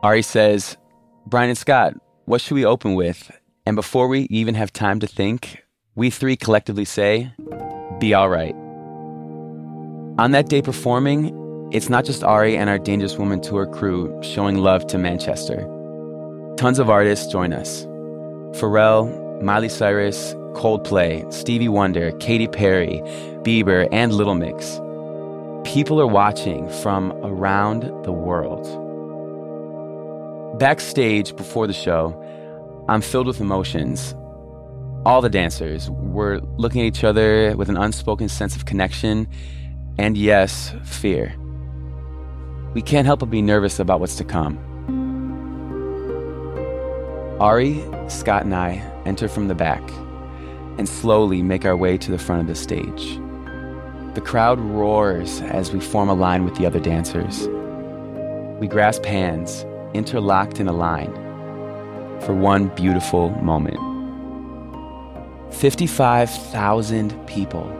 Ari 0.03 0.23
says, 0.23 0.79
Brian 1.27 1.51
and 1.51 1.59
Scott, 1.59 1.93
what 2.25 2.41
should 2.41 2.55
we 2.55 2.65
open 2.65 2.95
with? 2.95 3.31
And 3.67 3.77
before 3.77 4.09
we 4.09 4.21
even 4.31 4.55
have 4.55 4.73
time 4.73 4.99
to 5.01 5.07
think, 5.07 5.63
we 5.95 6.09
three 6.09 6.35
collectively 6.35 6.87
say, 6.87 7.31
Be 8.01 8.15
all 8.15 8.31
right. 8.31 8.55
On 10.19 10.31
that 10.31 10.49
day 10.49 10.63
performing, 10.63 11.69
it's 11.71 11.91
not 11.91 12.07
just 12.07 12.25
Ari 12.25 12.57
and 12.57 12.71
our 12.71 12.79
Dangerous 12.79 13.19
Woman 13.19 13.43
tour 13.43 13.67
crew 13.67 14.19
showing 14.23 14.57
love 14.57 14.87
to 14.87 14.97
Manchester. 14.97 15.67
Tons 16.57 16.79
of 16.79 16.89
artists 16.89 17.31
join 17.31 17.53
us 17.53 17.87
Pharrell, 18.53 19.43
Miley 19.43 19.69
Cyrus, 19.69 20.35
Coldplay, 20.55 21.33
Stevie 21.33 21.69
Wonder, 21.69 22.13
Katy 22.13 22.49
Perry, 22.49 23.01
Bieber, 23.43 23.89
and 23.93 24.13
Little 24.13 24.35
Mix. 24.35 24.81
People 25.65 26.01
are 26.01 26.07
watching 26.07 26.69
from 26.83 27.13
around 27.25 27.83
the 28.05 28.13
world. 28.13 28.67
Backstage 30.59 31.37
before 31.37 31.67
the 31.67 31.73
show, 31.73 32.15
I'm 32.89 33.01
filled 33.01 33.27
with 33.27 33.41
emotions. 33.41 34.15
All 35.05 35.21
the 35.21 35.29
dancers 35.29 35.91
were 35.91 36.41
looking 36.57 36.81
at 36.81 36.87
each 36.87 37.05
other 37.05 37.55
with 37.57 37.69
an 37.69 37.77
unspoken 37.77 38.29
sense 38.29 38.57
of 38.57 38.65
connection 38.65 39.29
and, 39.99 40.17
yes, 40.17 40.75
fear. 40.85 41.35
We 42.75 42.83
can't 42.83 43.07
help 43.07 43.21
but 43.21 43.31
be 43.31 43.43
nervous 43.43 43.79
about 43.79 44.01
what's 44.01 44.17
to 44.17 44.25
come. 44.25 44.59
Ari, 47.41 47.85
Scott, 48.09 48.45
and 48.45 48.55
I 48.55 48.83
enter 49.07 49.29
from 49.29 49.47
the 49.47 49.55
back 49.55 49.83
and 50.77 50.89
slowly 50.89 51.41
make 51.41 51.65
our 51.65 51.77
way 51.77 51.97
to 51.97 52.11
the 52.11 52.19
front 52.19 52.41
of 52.41 52.49
the 52.49 52.55
stage. 52.57 53.21
The 54.15 54.23
crowd 54.25 54.59
roars 54.59 55.41
as 55.43 55.73
we 55.73 55.79
form 55.79 56.09
a 56.09 56.15
line 56.15 56.45
with 56.45 56.57
the 56.57 56.67
other 56.67 56.81
dancers. 56.81 57.47
We 58.59 58.67
grasp 58.67 59.05
hands, 59.05 59.65
interlocked 59.95 60.59
in 60.59 60.67
a 60.67 60.73
line, 60.73 61.13
for 62.23 62.35
one 62.35 62.69
beautiful 62.75 63.31
moment. 63.41 63.79
55,000 65.55 67.27
people. 67.29 67.73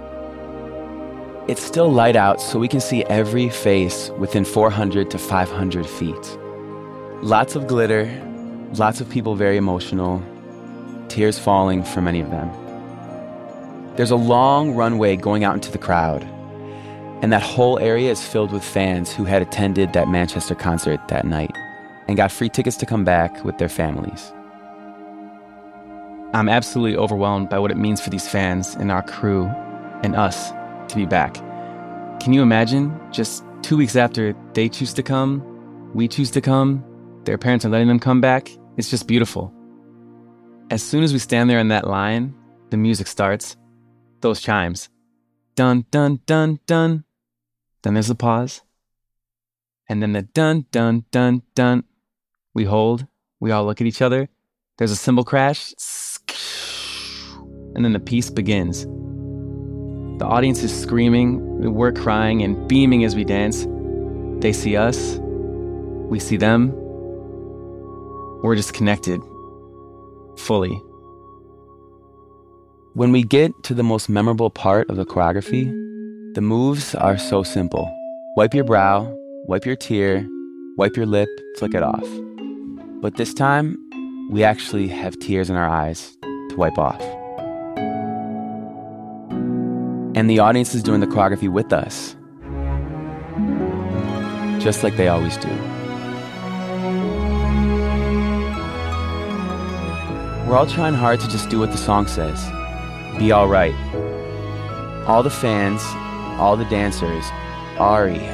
It's 1.49 1.63
still 1.63 1.91
light 1.91 2.15
out, 2.15 2.41
so 2.41 2.61
we 2.61 2.69
can 2.69 2.81
see 2.81 3.03
every 3.07 3.49
face 3.49 4.11
within 4.19 4.45
400 4.45 5.11
to 5.11 5.19
500 5.19 5.85
feet. 5.85 6.39
Lots 7.23 7.57
of 7.57 7.67
glitter, 7.67 8.05
lots 8.75 9.01
of 9.01 9.09
people 9.09 9.35
very 9.35 9.57
emotional, 9.57 10.23
tears 11.09 11.39
falling 11.39 11.83
for 11.83 12.01
many 12.01 12.21
of 12.21 12.31
them. 12.31 12.51
There's 13.97 14.11
a 14.11 14.17
long 14.17 14.75
runway 14.75 15.17
going 15.17 15.45
out 15.45 15.55
into 15.55 15.73
the 15.73 15.79
crowd, 15.79 16.23
and 17.23 17.33
that 17.33 17.43
whole 17.43 17.79
area 17.79 18.11
is 18.11 18.25
filled 18.25 18.53
with 18.53 18.63
fans 18.63 19.13
who 19.13 19.25
had 19.25 19.43
attended 19.43 19.93
that 19.93 20.09
Manchester 20.09 20.55
concert 20.55 21.01
that 21.09 21.25
night 21.25 21.51
and 22.07 22.17
got 22.17 22.31
free 22.31 22.49
tickets 22.49 22.77
to 22.77 22.87
come 22.87 23.05
back 23.05 23.45
with 23.45 23.59
their 23.59 23.69
families. 23.69 24.33
I'm 26.33 26.49
absolutely 26.49 26.97
overwhelmed 26.97 27.49
by 27.49 27.59
what 27.59 27.71
it 27.71 27.77
means 27.77 28.01
for 28.01 28.11
these 28.11 28.29
fans 28.29 28.75
and 28.75 28.93
our 28.93 29.03
crew 29.03 29.47
and 30.03 30.15
us 30.15 30.51
to 30.89 30.97
be 30.97 31.07
back. 31.07 31.35
Can 32.21 32.33
you 32.33 32.43
imagine 32.43 32.99
just 33.11 33.43
two 33.63 33.77
weeks 33.77 33.97
after 33.97 34.35
they 34.53 34.69
choose 34.69 34.93
to 34.95 35.03
come, 35.03 35.43
we 35.95 36.07
choose 36.07 36.31
to 36.33 36.41
come, 36.41 36.85
their 37.29 37.37
parents 37.37 37.67
are 37.67 37.69
letting 37.69 37.89
them 37.89 38.01
come 38.01 38.23
back? 38.23 38.49
It's 38.79 38.89
just 38.89 39.07
beautiful. 39.07 39.53
As 40.71 40.83
soon 40.83 41.03
as 41.03 41.13
we 41.13 41.19
stand 41.19 41.51
there 41.51 41.59
in 41.59 41.69
that 41.69 41.87
line, 41.87 42.35
the 42.71 42.79
music 42.79 43.07
starts. 43.07 43.55
Those 44.23 44.41
chimes. 44.41 44.89
Dun, 45.55 45.85
dun, 45.91 46.21
dun, 46.25 46.59
dun. 46.65 47.05
Then 47.83 47.93
there's 47.93 48.09
a 48.09 48.15
pause. 48.15 48.63
And 49.91 50.03
then 50.03 50.15
the 50.15 50.23
dun, 50.23 50.65
dun, 50.71 51.05
dun, 51.11 51.43
dun. 51.55 51.85
We 52.55 52.65
hold. 52.65 53.07
We 53.41 53.51
all 53.51 53.67
look 53.67 53.83
at 53.83 53.87
each 53.87 54.01
other. 54.01 54.31
There's 54.79 54.91
a 54.91 54.97
cymbal 54.97 55.25
crash. 55.25 55.75
And 57.75 57.85
then 57.85 57.93
the 57.93 58.01
piece 58.01 58.31
begins. 58.31 58.85
The 60.19 60.27
audience 60.27 60.63
is 60.63 60.75
screaming. 60.75 61.75
We're 61.75 61.93
crying 61.93 62.43
and 62.43 62.67
beaming 62.67 63.05
as 63.05 63.15
we 63.15 63.25
dance. 63.25 63.67
They 64.41 64.55
see 64.55 64.79
us. 64.79 65.19
We 65.21 66.19
see 66.21 66.39
them. 66.39 66.88
We're 68.43 68.55
just 68.55 68.73
connected 68.73 69.21
fully. 70.37 70.81
When 72.95 73.11
we 73.11 73.25
get 73.25 73.53
to 73.65 73.75
the 73.75 73.83
most 73.83 74.09
memorable 74.09 74.49
part 74.49 74.89
of 74.89 74.97
the 74.97 75.05
choreography, 75.05 75.65
the 76.35 76.41
moves 76.41 76.95
are 76.95 77.19
so 77.19 77.43
simple. 77.43 77.93
Wipe 78.37 78.55
your 78.55 78.63
brow, 78.63 79.13
wipe 79.47 79.67
your 79.67 79.75
tear, 79.75 80.25
wipe 80.77 80.97
your 80.97 81.07
lip, 81.07 81.29
flick 81.57 81.75
it 81.75 81.83
off. 81.83 82.09
But 83.01 83.17
this 83.17 83.35
time, 83.35 83.77
we 84.31 84.45
actually 84.45 84.87
have 84.87 85.19
tears 85.19 85.51
in 85.51 85.57
our 85.57 85.69
eyes 85.69 86.17
to 86.23 86.55
wipe 86.57 86.79
off. 86.79 87.01
And 90.15 90.31
the 90.31 90.39
audience 90.39 90.77
is 90.77 90.85
doing 90.85 91.01
the 91.01 91.07
choreography 91.07 91.49
with 91.49 91.73
us, 91.73 92.15
just 94.63 94.85
like 94.85 94.97
they 94.97 95.09
always 95.09 95.37
do. 95.39 95.78
We're 100.49 100.57
all 100.57 100.67
trying 100.67 100.95
hard 100.95 101.21
to 101.21 101.29
just 101.29 101.51
do 101.51 101.59
what 101.59 101.73
the 101.73 101.77
song 101.77 102.07
says 102.07 102.43
be 103.19 103.33
all 103.33 103.49
right. 103.49 103.75
All 105.07 105.23
the 105.23 105.29
fans, 105.29 105.83
all 106.41 106.57
the 106.57 106.65
dancers, 106.65 107.27
Ari, 107.79 108.27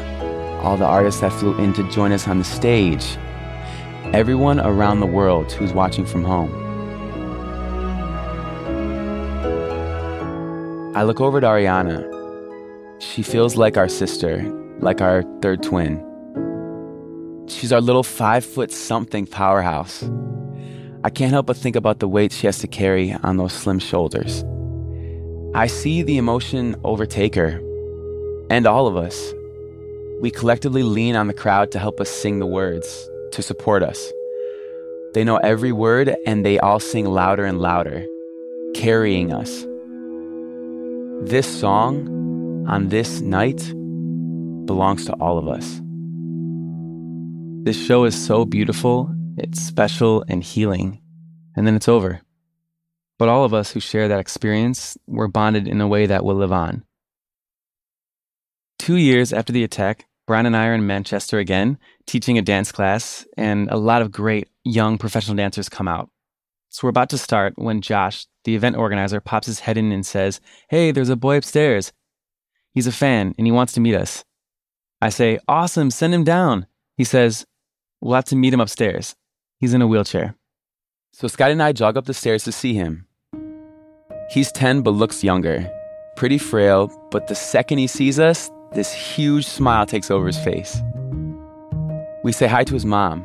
all 0.63 0.77
the 0.77 0.85
artists 0.85 1.23
that 1.23 1.33
flew 1.33 1.59
in 1.59 1.73
to 1.73 1.83
join 1.91 2.13
us 2.13 2.29
on 2.29 2.39
the 2.39 2.45
stage, 2.45 3.17
everyone 4.13 4.61
around 4.61 5.01
the 5.01 5.07
world 5.07 5.51
who's 5.51 5.73
watching 5.73 6.07
from 6.07 6.23
home. 6.23 6.53
I 10.95 11.03
look 11.03 11.21
over 11.21 11.39
at 11.39 11.45
Ariana. 11.45 12.09
She 13.03 13.25
feels 13.25 13.57
like 13.57 13.77
our 13.77 13.89
sister, 13.89 14.41
like 14.79 15.01
our 15.01 15.25
third 15.43 15.65
twin. 15.65 15.99
She's 17.49 17.73
our 17.73 17.81
little 17.81 18.05
five 18.05 18.45
foot 18.45 18.71
something 18.71 19.27
powerhouse. 19.27 20.09
I 21.05 21.11
can't 21.11 21.33
help 21.33 21.45
but 21.45 21.59
think 21.59 21.77
about 21.77 21.99
the 21.99 22.09
weight 22.09 22.33
she 22.33 22.47
has 22.47 22.61
to 22.61 22.67
carry 22.67 23.13
on 23.23 23.37
those 23.37 23.53
slim 23.53 23.79
shoulders. 23.79 24.43
I 25.55 25.67
see 25.67 26.03
the 26.03 26.17
emotion 26.17 26.77
overtake 26.83 27.35
her, 27.35 27.61
and 28.49 28.67
all 28.67 28.87
of 28.87 28.97
us. 28.97 29.35
We 30.23 30.31
collectively 30.31 30.83
lean 30.83 31.15
on 31.15 31.27
the 31.27 31.35
crowd 31.35 31.71
to 31.73 31.79
help 31.79 32.01
us 32.01 32.09
sing 32.09 32.39
the 32.39 32.47
words, 32.47 33.07
to 33.33 33.43
support 33.43 33.83
us. 33.83 34.11
They 35.13 35.25
know 35.25 35.37
every 35.37 35.73
word 35.73 36.17
and 36.27 36.43
they 36.45 36.59
all 36.59 36.81
sing 36.81 37.05
louder 37.05 37.45
and 37.45 37.61
louder, 37.61 38.07
carrying 38.75 39.31
us. 39.31 39.67
This 41.29 41.47
song, 41.61 42.67
on 42.67 42.89
this 42.89 43.21
night, 43.21 43.63
belongs 44.65 45.05
to 45.05 45.13
all 45.21 45.37
of 45.37 45.49
us. 45.49 45.83
This 47.65 47.77
show 47.77 48.05
is 48.05 48.17
so 48.17 48.47
beautiful, 48.47 49.15
it's 49.37 49.61
special 49.61 50.25
and 50.29 50.43
healing, 50.43 51.01
and 51.57 51.67
then 51.67 51.75
it's 51.77 51.89
over. 51.89 52.21
but 53.19 53.29
all 53.29 53.45
of 53.45 53.55
us 53.55 53.71
who 53.73 53.81
share 53.81 54.09
that 54.09 54.19
experience 54.21 54.99
were 55.07 55.29
bonded 55.29 55.69
in 55.69 55.81
a 55.81 55.89
way 55.89 56.07
that 56.07 56.25
will 56.25 56.35
live 56.35 56.53
on. 56.53 56.85
Two 58.79 58.97
years 58.97 59.33
after 59.33 59.53
the 59.53 59.65
attack, 59.65 60.07
Brian 60.27 60.47
and 60.47 60.57
I 60.57 60.67
are 60.67 60.75
in 60.75 60.87
Manchester 60.87 61.39
again, 61.39 61.79
teaching 62.07 62.39
a 62.39 62.43
dance 62.43 62.73
class, 62.73 63.27
and 63.37 63.71
a 63.71 63.77
lot 63.77 64.03
of 64.03 64.11
great 64.11 64.49
young 64.65 64.99
professional 64.99 65.37
dancers 65.37 65.69
come 65.69 65.87
out. 65.87 66.11
So 66.71 66.81
we're 66.83 66.91
about 66.91 67.11
to 67.11 67.19
start 67.19 67.55
when 67.57 67.81
Josh, 67.81 68.27
the 68.45 68.57
event 68.57 68.77
organizer, 68.77 69.21
pops 69.21 69.47
his 69.47 69.61
head 69.61 69.79
in 69.79 69.93
and 69.93 70.05
says, 70.05 70.41
Hey, 70.69 70.91
there's 70.91 71.09
a 71.09 71.17
boy 71.17 71.37
upstairs. 71.37 71.93
He's 72.73 72.89
a 72.89 72.93
fan 72.93 73.35
and 73.39 73.47
he 73.47 73.53
wants 73.53 73.73
to 73.75 73.81
meet 73.81 73.95
us. 73.95 74.25
I 75.01 75.11
say, 75.11 75.39
Awesome, 75.47 75.91
send 75.91 76.13
him 76.15 76.25
down. 76.25 76.67
He 76.97 77.05
says, 77.05 77.47
We'll 78.01 78.17
have 78.17 78.25
to 78.27 78.37
meet 78.37 78.53
him 78.53 78.61
upstairs. 78.61 79.15
He's 79.65 79.73
in 79.73 79.81
a 79.81 79.87
wheelchair. 79.87 80.35
So 81.15 81.27
Scott 81.27 81.51
and 81.51 81.63
I 81.63 81.73
jog 81.73 81.97
up 81.97 82.05
the 82.05 82.13
stairs 82.13 82.45
to 82.45 82.53
see 82.53 82.75
him. 82.75 83.07
He's 84.29 84.53
10 84.53 84.83
but 84.83 84.91
looks 84.91 85.25
younger, 85.25 85.73
pretty 86.17 86.37
frail, 86.37 86.93
but 87.11 87.29
the 87.29 87.35
second 87.35 87.79
he 87.79 87.87
sees 87.87 88.21
us, 88.21 88.51
this 88.75 88.93
huge 88.93 89.47
smile 89.47 89.87
takes 89.87 90.11
over 90.11 90.27
his 90.27 90.37
face. 90.37 90.83
We 92.25 92.31
say 92.31 92.47
hi 92.47 92.65
to 92.65 92.75
his 92.75 92.85
mom, 92.85 93.23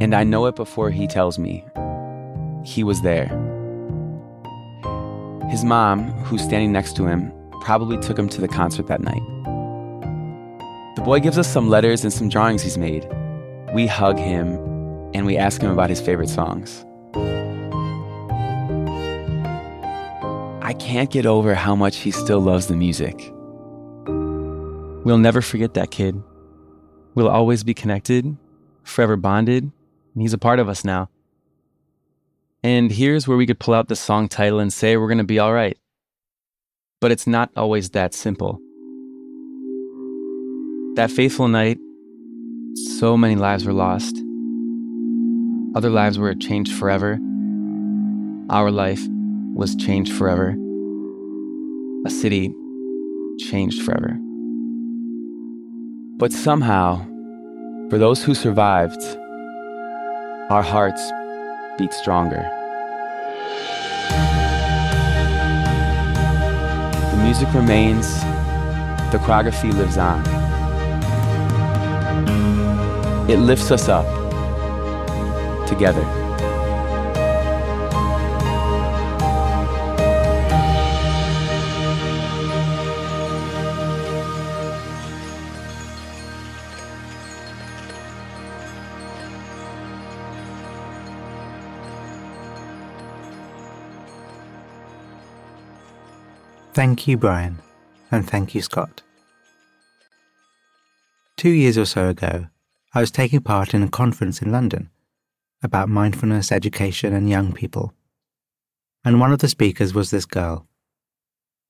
and 0.00 0.14
I 0.14 0.22
know 0.22 0.46
it 0.46 0.54
before 0.54 0.92
he 0.92 1.08
tells 1.08 1.36
me. 1.36 1.64
He 2.64 2.84
was 2.84 3.02
there. 3.02 3.26
His 5.50 5.64
mom, 5.64 6.12
who's 6.26 6.44
standing 6.44 6.70
next 6.70 6.94
to 6.94 7.06
him, 7.06 7.32
probably 7.62 7.98
took 7.98 8.16
him 8.16 8.28
to 8.28 8.40
the 8.40 8.46
concert 8.46 8.86
that 8.86 9.00
night. 9.00 9.26
The 10.94 11.02
boy 11.02 11.18
gives 11.18 11.38
us 11.38 11.52
some 11.52 11.68
letters 11.68 12.04
and 12.04 12.12
some 12.12 12.28
drawings 12.28 12.62
he's 12.62 12.78
made. 12.78 13.04
We 13.74 13.88
hug 13.88 14.16
him 14.16 14.65
and 15.16 15.24
we 15.24 15.38
ask 15.38 15.62
him 15.62 15.70
about 15.70 15.88
his 15.88 15.98
favorite 15.98 16.28
songs. 16.28 16.84
I 20.62 20.74
can't 20.74 21.10
get 21.10 21.24
over 21.24 21.54
how 21.54 21.74
much 21.74 21.96
he 21.96 22.10
still 22.10 22.40
loves 22.40 22.66
the 22.66 22.76
music. 22.76 23.32
We'll 25.06 25.16
never 25.16 25.40
forget 25.40 25.72
that 25.72 25.90
kid. 25.90 26.22
We'll 27.14 27.30
always 27.30 27.64
be 27.64 27.72
connected, 27.72 28.36
forever 28.84 29.16
bonded, 29.16 29.62
and 29.62 30.22
he's 30.22 30.34
a 30.34 30.38
part 30.38 30.58
of 30.58 30.68
us 30.68 30.84
now. 30.84 31.08
And 32.62 32.90
here's 32.90 33.26
where 33.26 33.38
we 33.38 33.46
could 33.46 33.58
pull 33.58 33.72
out 33.72 33.88
the 33.88 33.96
song 33.96 34.28
title 34.28 34.60
and 34.60 34.70
say 34.70 34.98
we're 34.98 35.08
going 35.08 35.16
to 35.16 35.24
be 35.24 35.38
all 35.38 35.54
right. 35.54 35.78
But 37.00 37.10
it's 37.10 37.26
not 37.26 37.50
always 37.56 37.88
that 37.90 38.12
simple. 38.12 38.60
That 40.96 41.10
faithful 41.10 41.48
night, 41.48 41.78
so 42.98 43.16
many 43.16 43.36
lives 43.36 43.64
were 43.64 43.72
lost. 43.72 44.25
Other 45.76 45.90
lives 45.90 46.18
were 46.18 46.34
changed 46.34 46.72
forever. 46.72 47.18
Our 48.48 48.70
life 48.70 49.06
was 49.54 49.76
changed 49.76 50.10
forever. 50.10 50.56
A 52.06 52.10
city 52.10 52.54
changed 53.38 53.82
forever. 53.82 54.18
But 56.16 56.32
somehow, 56.32 57.04
for 57.90 57.98
those 57.98 58.24
who 58.24 58.34
survived, 58.34 59.02
our 60.48 60.62
hearts 60.62 61.12
beat 61.76 61.92
stronger. 61.92 62.40
The 67.10 67.20
music 67.22 67.52
remains, 67.52 68.18
the 69.12 69.18
choreography 69.18 69.74
lives 69.74 69.98
on. 69.98 70.22
It 73.28 73.40
lifts 73.40 73.70
us 73.70 73.90
up 73.90 74.25
together. 75.66 76.04
Thank 96.72 97.08
you, 97.08 97.16
Brian, 97.16 97.58
and 98.10 98.28
thank 98.28 98.54
you, 98.54 98.60
Scott. 98.60 99.00
Two 101.36 101.48
years 101.48 101.78
or 101.78 101.86
so 101.86 102.08
ago, 102.08 102.48
I 102.92 103.00
was 103.00 103.10
taking 103.10 103.40
part 103.40 103.72
in 103.72 103.82
a 103.82 103.88
conference 103.88 104.42
in 104.42 104.52
London 104.52 104.90
about 105.66 105.90
mindfulness, 105.90 106.50
education, 106.50 107.12
and 107.12 107.28
young 107.28 107.52
people. 107.52 107.92
And 109.04 109.20
one 109.20 109.32
of 109.32 109.40
the 109.40 109.48
speakers 109.48 109.92
was 109.92 110.10
this 110.10 110.24
girl. 110.24 110.66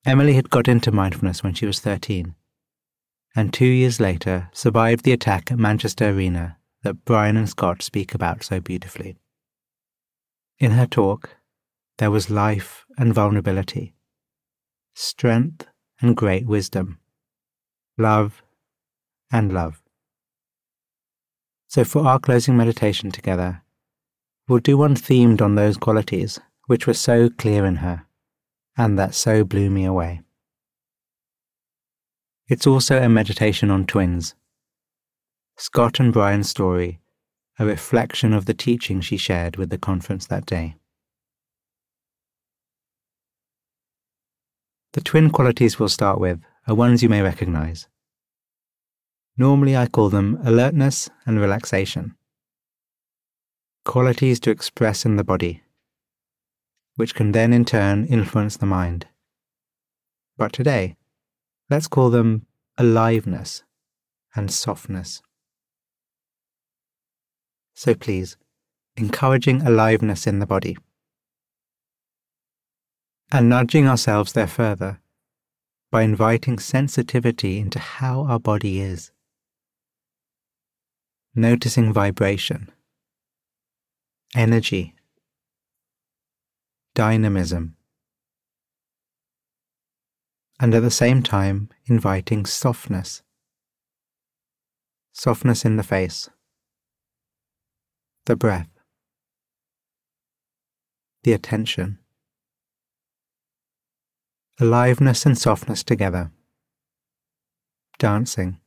Emily 0.05 0.35
had 0.35 0.51
got 0.51 0.69
into 0.69 0.93
mindfulness 0.93 1.43
when 1.43 1.55
she 1.55 1.67
was 1.67 1.81
13, 1.81 2.37
and 3.35 3.53
two 3.53 3.67
years 3.67 3.99
later 3.99 4.49
survived 4.53 5.05
the 5.05 5.13
attack 5.13 5.51
at 5.51 5.59
Manchester 5.59 6.11
Arena 6.11 6.59
that 6.83 7.05
Brian 7.05 7.37
and 7.37 7.49
Scott 7.49 7.83
speak 7.83 8.15
about 8.15 8.45
so 8.45 8.61
beautifully. 8.61 9.17
In 10.59 10.71
her 10.71 10.87
talk, 10.87 11.31
there 11.99 12.13
was 12.13 12.31
life 12.31 12.85
and 12.97 13.13
vulnerability 13.13 13.95
strength 14.97 15.67
and 16.01 16.17
great 16.17 16.47
wisdom, 16.47 16.99
love 17.99 18.43
and 19.31 19.53
love. 19.53 19.83
So, 21.69 21.85
for 21.85 22.07
our 22.07 22.19
closing 22.19 22.57
meditation 22.57 23.11
together, 23.11 23.63
we'll 24.49 24.59
do 24.59 24.77
one 24.77 24.95
themed 24.95 25.41
on 25.41 25.55
those 25.55 25.77
qualities 25.77 26.39
which 26.67 26.87
were 26.87 26.95
so 26.95 27.29
clear 27.29 27.65
in 27.65 27.77
her 27.77 28.07
and 28.77 28.99
that 28.99 29.15
so 29.15 29.45
blew 29.45 29.71
me 29.71 29.85
away. 29.85 30.21
It's 32.49 32.67
also 32.67 33.03
a 33.03 33.09
meditation 33.09 33.71
on 33.71 33.87
twins. 33.87 34.35
Scott 35.57 35.99
and 35.99 36.13
Brian's 36.13 36.51
story, 36.51 37.01
a 37.59 37.65
reflection 37.65 38.33
of 38.33 38.45
the 38.45 38.55
teaching 38.55 39.01
she 39.01 39.17
shared 39.17 39.57
with 39.57 39.71
the 39.71 39.79
conference 39.79 40.27
that 40.27 40.47
day. 40.47 40.77
The 44.93 45.01
twin 45.01 45.31
qualities 45.31 45.79
we'll 45.79 45.89
start 45.89 46.21
with 46.21 46.41
are 46.69 46.75
ones 46.75 47.03
you 47.03 47.09
may 47.09 47.23
recognize. 47.23 47.89
Normally, 49.37 49.77
I 49.77 49.87
call 49.87 50.09
them 50.09 50.39
alertness 50.45 51.11
and 51.27 51.41
relaxation. 51.41 52.17
Qualities 53.87 54.41
to 54.41 54.51
express 54.51 55.07
in 55.07 55.15
the 55.15 55.23
body, 55.23 55.63
which 56.97 57.15
can 57.15 57.31
then 57.31 57.53
in 57.53 57.65
turn 57.65 58.05
influence 58.05 58.57
the 58.57 58.67
mind. 58.67 59.07
But 60.37 60.53
today, 60.53 60.97
let's 61.71 61.87
call 61.87 62.11
them 62.11 62.47
aliveness 62.77 63.63
and 64.35 64.51
softness. 64.51 65.23
So 67.75 67.95
please, 67.95 68.37
encouraging 68.97 69.63
aliveness 69.63 70.27
in 70.27 70.41
the 70.41 70.47
body 70.47 70.77
and 73.31 73.49
nudging 73.49 73.87
ourselves 73.87 74.33
there 74.33 74.49
further 74.49 75.01
by 75.93 76.03
inviting 76.03 76.59
sensitivity 76.59 77.61
into 77.61 77.79
how 77.79 78.25
our 78.25 78.41
body 78.41 78.81
is. 78.81 79.13
Noticing 81.37 81.93
vibration, 81.93 82.73
energy, 84.37 84.95
dynamism, 86.95 87.75
and 90.61 90.75
at 90.75 90.83
the 90.83 90.91
same 90.91 91.23
time 91.23 91.69
inviting 91.87 92.47
softness. 92.47 93.23
Softness 95.13 95.65
in 95.65 95.77
the 95.77 95.83
face, 95.83 96.29
the 98.27 98.37
breath, 98.37 98.69
the 101.25 101.33
attention 101.33 101.99
aliveness 104.59 105.27
and 105.27 105.37
softness 105.37 105.85
together. 105.85 106.31
Dancing. 107.99 108.59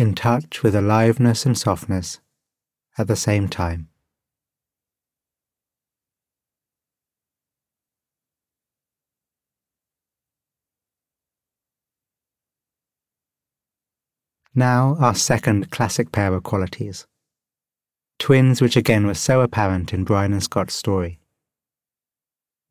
In 0.00 0.14
touch 0.14 0.62
with 0.62 0.74
aliveness 0.74 1.44
and 1.44 1.58
softness 1.58 2.20
at 2.96 3.06
the 3.06 3.16
same 3.16 3.50
time. 3.50 3.90
Now, 14.54 14.96
our 14.98 15.14
second 15.14 15.70
classic 15.70 16.12
pair 16.12 16.32
of 16.32 16.44
qualities 16.44 17.06
twins 18.18 18.62
which 18.62 18.76
again 18.76 19.06
were 19.06 19.12
so 19.12 19.42
apparent 19.42 19.92
in 19.92 20.04
Brian 20.04 20.32
and 20.32 20.42
Scott's 20.42 20.72
story 20.72 21.20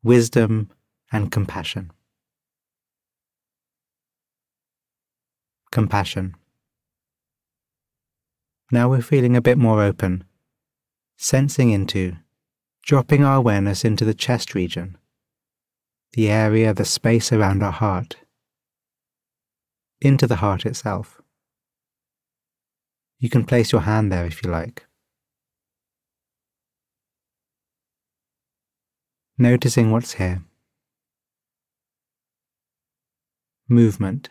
wisdom 0.02 0.68
and 1.12 1.30
compassion. 1.30 1.92
Compassion. 5.70 6.34
Now 8.70 8.88
we're 8.88 9.02
feeling 9.02 9.36
a 9.36 9.42
bit 9.42 9.58
more 9.58 9.82
open 9.82 10.24
Sensing 11.22 11.70
into, 11.70 12.16
dropping 12.82 13.24
our 13.24 13.36
awareness 13.36 13.84
into 13.84 14.06
the 14.06 14.14
chest 14.14 14.54
region, 14.54 14.96
the 16.14 16.30
area, 16.30 16.72
the 16.72 16.86
space 16.86 17.30
around 17.30 17.62
our 17.62 17.72
heart, 17.72 18.16
into 20.00 20.26
the 20.26 20.36
heart 20.36 20.64
itself. 20.64 21.20
You 23.18 23.28
can 23.28 23.44
place 23.44 23.70
your 23.70 23.82
hand 23.82 24.10
there 24.10 24.24
if 24.24 24.42
you 24.42 24.50
like. 24.50 24.86
Noticing 29.36 29.90
what's 29.90 30.14
here. 30.14 30.42
Movement. 33.68 34.30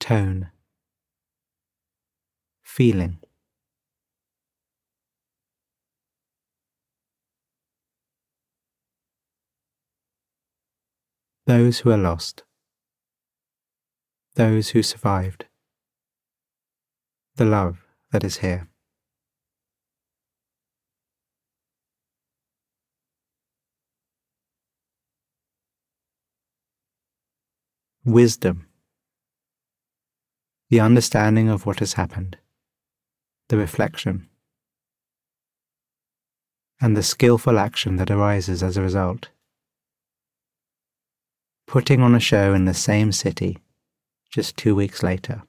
Tone. 0.00 0.48
Feeling. 2.78 3.18
Those 11.44 11.80
who 11.80 11.90
are 11.90 11.96
lost. 11.96 12.44
Those 14.36 14.68
who 14.68 14.84
survived 14.84 15.46
the 17.34 17.44
love 17.44 17.84
that 18.12 18.22
is 18.22 18.36
here. 18.36 18.68
Wisdom, 28.04 28.68
the 30.70 30.78
understanding 30.78 31.48
of 31.48 31.66
what 31.66 31.80
has 31.80 31.94
happened, 31.94 32.36
the 33.48 33.56
reflection, 33.56 34.28
and 36.80 36.96
the 36.96 37.02
skillful 37.02 37.58
action 37.58 37.96
that 37.96 38.10
arises 38.10 38.62
as 38.62 38.76
a 38.76 38.82
result. 38.82 39.30
Putting 41.66 42.00
on 42.00 42.14
a 42.14 42.20
show 42.20 42.54
in 42.54 42.64
the 42.64 42.74
same 42.74 43.12
city 43.12 43.58
just 44.30 44.56
two 44.56 44.74
weeks 44.74 45.02
later 45.02 45.42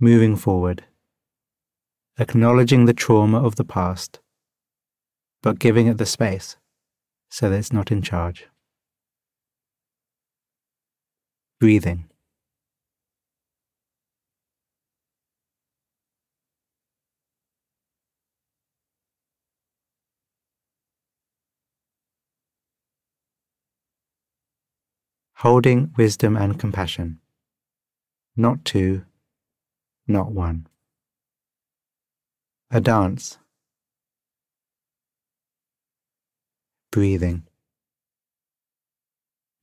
moving 0.00 0.36
forward, 0.36 0.84
acknowledging 2.18 2.84
the 2.84 2.92
trauma 2.92 3.42
of 3.42 3.56
the 3.56 3.64
past, 3.64 4.20
but 5.42 5.58
giving 5.58 5.86
it 5.86 5.98
the 5.98 6.06
space 6.06 6.56
so 7.30 7.48
that 7.48 7.56
it's 7.56 7.72
not 7.72 7.90
in 7.90 8.02
charge. 8.02 8.46
Breathing. 11.58 12.10
Holding 25.44 25.92
wisdom 25.98 26.38
and 26.38 26.58
compassion. 26.58 27.20
Not 28.34 28.64
two, 28.64 29.04
not 30.08 30.32
one. 30.32 30.68
A 32.70 32.80
dance. 32.80 33.36
Breathing. 36.90 37.42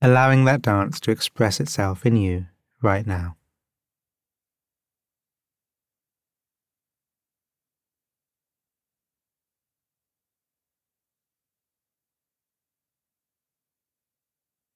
Allowing 0.03 0.45
that 0.45 0.61
dance 0.61 0.99
to 0.99 1.09
express 1.09 1.59
itself 1.59 2.05
in 2.05 2.15
you 2.15 2.45
right 2.83 3.07
now. 3.07 3.37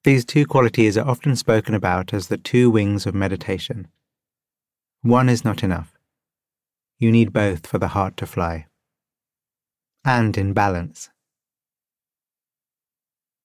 These 0.06 0.24
two 0.24 0.46
qualities 0.46 1.00
are 1.00 1.08
often 1.08 1.36
spoken 1.36 1.74
about 1.74 2.14
as 2.14 2.28
the 2.28 2.38
two 2.38 2.70
wings 2.70 3.08
of 3.08 3.16
meditation. 3.16 3.88
One 5.02 5.30
is 5.30 5.44
not 5.44 5.64
enough. 5.64 5.98
You 7.00 7.12
need 7.12 7.34
both 7.34 7.66
for 7.66 7.80
the 7.80 7.88
heart 7.88 8.16
to 8.18 8.28
fly. 8.28 8.68
And 10.04 10.38
in 10.38 10.54
balance. 10.54 11.10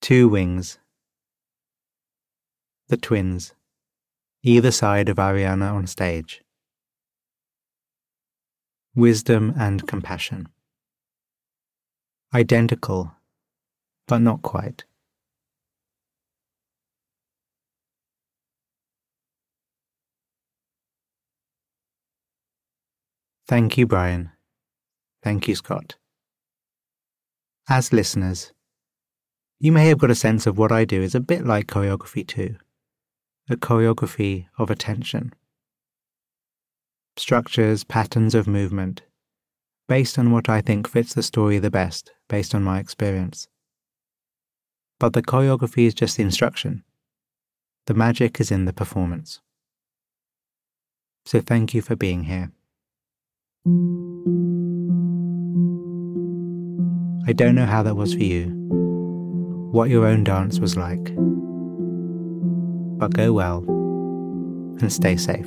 Two 0.03 0.29
wings. 0.29 0.79
The 2.89 2.99
twins, 2.99 3.55
either 4.43 4.71
side 4.71 5.09
of 5.09 5.17
Ariana 5.17 5.73
on 5.73 5.87
stage. 5.87 6.43
Wisdom 8.95 9.55
and 9.57 9.89
compassion. 9.89 10.49
Identical, 12.35 13.13
but 14.07 14.19
not 14.19 14.43
quite. 14.43 14.85
Thank 23.51 23.77
you, 23.77 23.85
Brian. 23.85 24.31
Thank 25.25 25.49
you, 25.49 25.57
Scott. 25.57 25.97
As 27.69 27.93
listeners, 27.93 28.53
you 29.59 29.73
may 29.73 29.89
have 29.89 29.99
got 29.99 30.13
a 30.13 30.15
sense 30.15 30.47
of 30.47 30.57
what 30.57 30.71
I 30.71 30.85
do 30.85 31.03
is 31.03 31.17
a 31.17 31.21
bit 31.21 31.45
like 31.45 31.67
choreography 31.67 32.25
too 32.25 32.59
a 33.51 33.57
choreography 33.57 34.47
of 34.57 34.71
attention. 34.71 35.35
Structures, 37.17 37.83
patterns 37.83 38.37
of 38.37 38.47
movement, 38.47 39.03
based 39.89 40.17
on 40.17 40.31
what 40.31 40.49
I 40.49 40.61
think 40.61 40.87
fits 40.87 41.15
the 41.15 41.23
story 41.25 41.59
the 41.59 41.73
best, 41.73 42.13
based 42.29 42.55
on 42.55 42.63
my 42.63 42.79
experience. 42.79 43.49
But 45.01 45.13
the 45.13 45.23
choreography 45.23 45.87
is 45.89 45.95
just 45.95 46.19
the 46.19 46.23
instruction. 46.23 46.85
The 47.87 47.95
magic 47.95 48.39
is 48.39 48.53
in 48.53 48.67
the 48.67 48.73
performance. 48.73 49.41
So 51.27 51.41
thank 51.41 51.75
you 51.75 51.83
for 51.83 51.97
being 51.97 52.23
here. 52.25 52.53
I 53.67 53.69
don't 57.35 57.55
know 57.55 57.67
how 57.67 57.83
that 57.83 57.95
was 57.95 58.15
for 58.15 58.23
you, 58.23 58.47
what 59.71 59.91
your 59.91 60.07
own 60.07 60.25
dance 60.25 60.59
was 60.59 60.79
like. 60.79 61.15
But 62.99 63.13
go 63.13 63.35
well 63.35 63.59
and 64.81 64.91
stay 64.91 65.17
safe. 65.17 65.47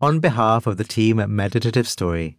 On 0.00 0.18
behalf 0.18 0.66
of 0.66 0.78
the 0.78 0.84
team 0.84 1.20
at 1.20 1.30
Meditative 1.30 1.86
Story, 1.86 2.38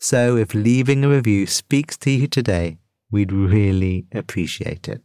So 0.00 0.36
if 0.36 0.54
leaving 0.54 1.04
a 1.04 1.08
review 1.08 1.46
speaks 1.46 1.96
to 1.98 2.10
you 2.10 2.28
today, 2.28 2.78
we'd 3.10 3.32
really 3.32 4.06
appreciate 4.14 4.88
it. 4.88 5.02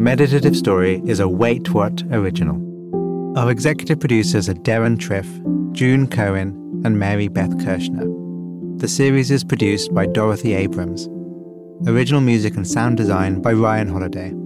Meditative 0.00 0.56
Story 0.56 1.02
is 1.06 1.20
a 1.20 1.28
Wait 1.28 1.68
What 1.70 2.02
original. 2.10 2.58
Our 3.38 3.50
executive 3.50 4.00
producers 4.00 4.48
are 4.48 4.54
Deron 4.54 4.96
Triff, 4.96 5.28
June 5.72 6.08
Cohen, 6.08 6.82
and 6.84 6.98
Mary 6.98 7.28
Beth 7.28 7.62
Kirschner. 7.62 8.06
The 8.78 8.88
series 8.88 9.30
is 9.30 9.44
produced 9.44 9.94
by 9.94 10.06
Dorothy 10.06 10.54
Abrams. 10.54 11.08
Original 11.86 12.20
music 12.20 12.56
and 12.56 12.66
sound 12.66 12.96
design 12.96 13.42
by 13.42 13.52
Ryan 13.52 13.88
Holladay. 13.88 14.41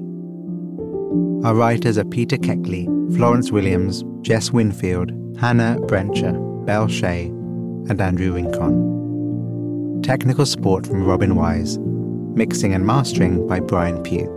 Our 1.44 1.54
writers 1.54 1.96
are 1.98 2.04
Peter 2.04 2.36
Keckley, 2.36 2.86
Florence 3.16 3.52
Williams, 3.52 4.04
Jess 4.22 4.50
Winfield, 4.50 5.10
Hannah 5.38 5.76
Brencher, 5.82 6.34
Belle 6.66 6.88
Shea, 6.88 7.26
and 7.26 8.00
Andrew 8.00 8.32
Rincon. 8.32 10.02
Technical 10.02 10.44
support 10.44 10.86
from 10.86 11.04
Robin 11.04 11.36
Wise. 11.36 11.78
Mixing 11.78 12.74
and 12.74 12.84
mastering 12.84 13.46
by 13.46 13.60
Brian 13.60 14.02
Pugh. 14.02 14.32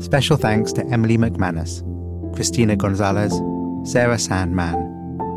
Special 0.00 0.36
thanks 0.36 0.72
to 0.72 0.84
Emily 0.86 1.16
McManus, 1.16 1.82
Christina 2.34 2.74
Gonzalez, 2.74 3.32
Sarah 3.90 4.18
Sandman, 4.18 4.74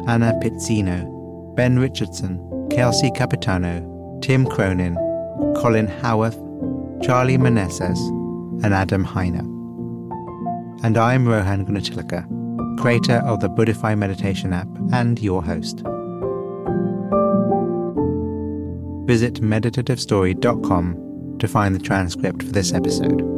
Anna 0.08 0.34
Pizzino, 0.42 1.56
Ben 1.56 1.78
Richardson, 1.78 2.40
Kelsey 2.72 3.12
Capitano, 3.12 4.20
Tim 4.22 4.46
Cronin, 4.46 4.96
Colin 5.56 5.88
Howarth, 5.88 6.38
Charlie 7.04 7.38
Meneses, 7.38 8.00
and 8.64 8.74
Adam 8.74 9.06
Heiner. 9.06 9.55
And 10.84 10.98
I'm 10.98 11.28
Rohan 11.28 11.66
Gunatillake, 11.66 12.80
creator 12.80 13.18
of 13.26 13.40
the 13.40 13.50
Buddhify 13.50 13.98
meditation 13.98 14.54
app 14.54 14.68
and 14.92 15.20
your 15.20 15.44
host. 15.44 15.78
Visit 19.08 19.42
meditativestory.com 19.42 21.38
to 21.40 21.48
find 21.48 21.76
the 21.76 21.80
transcript 21.80 22.44
for 22.44 22.52
this 22.52 22.74
episode. 22.74 23.35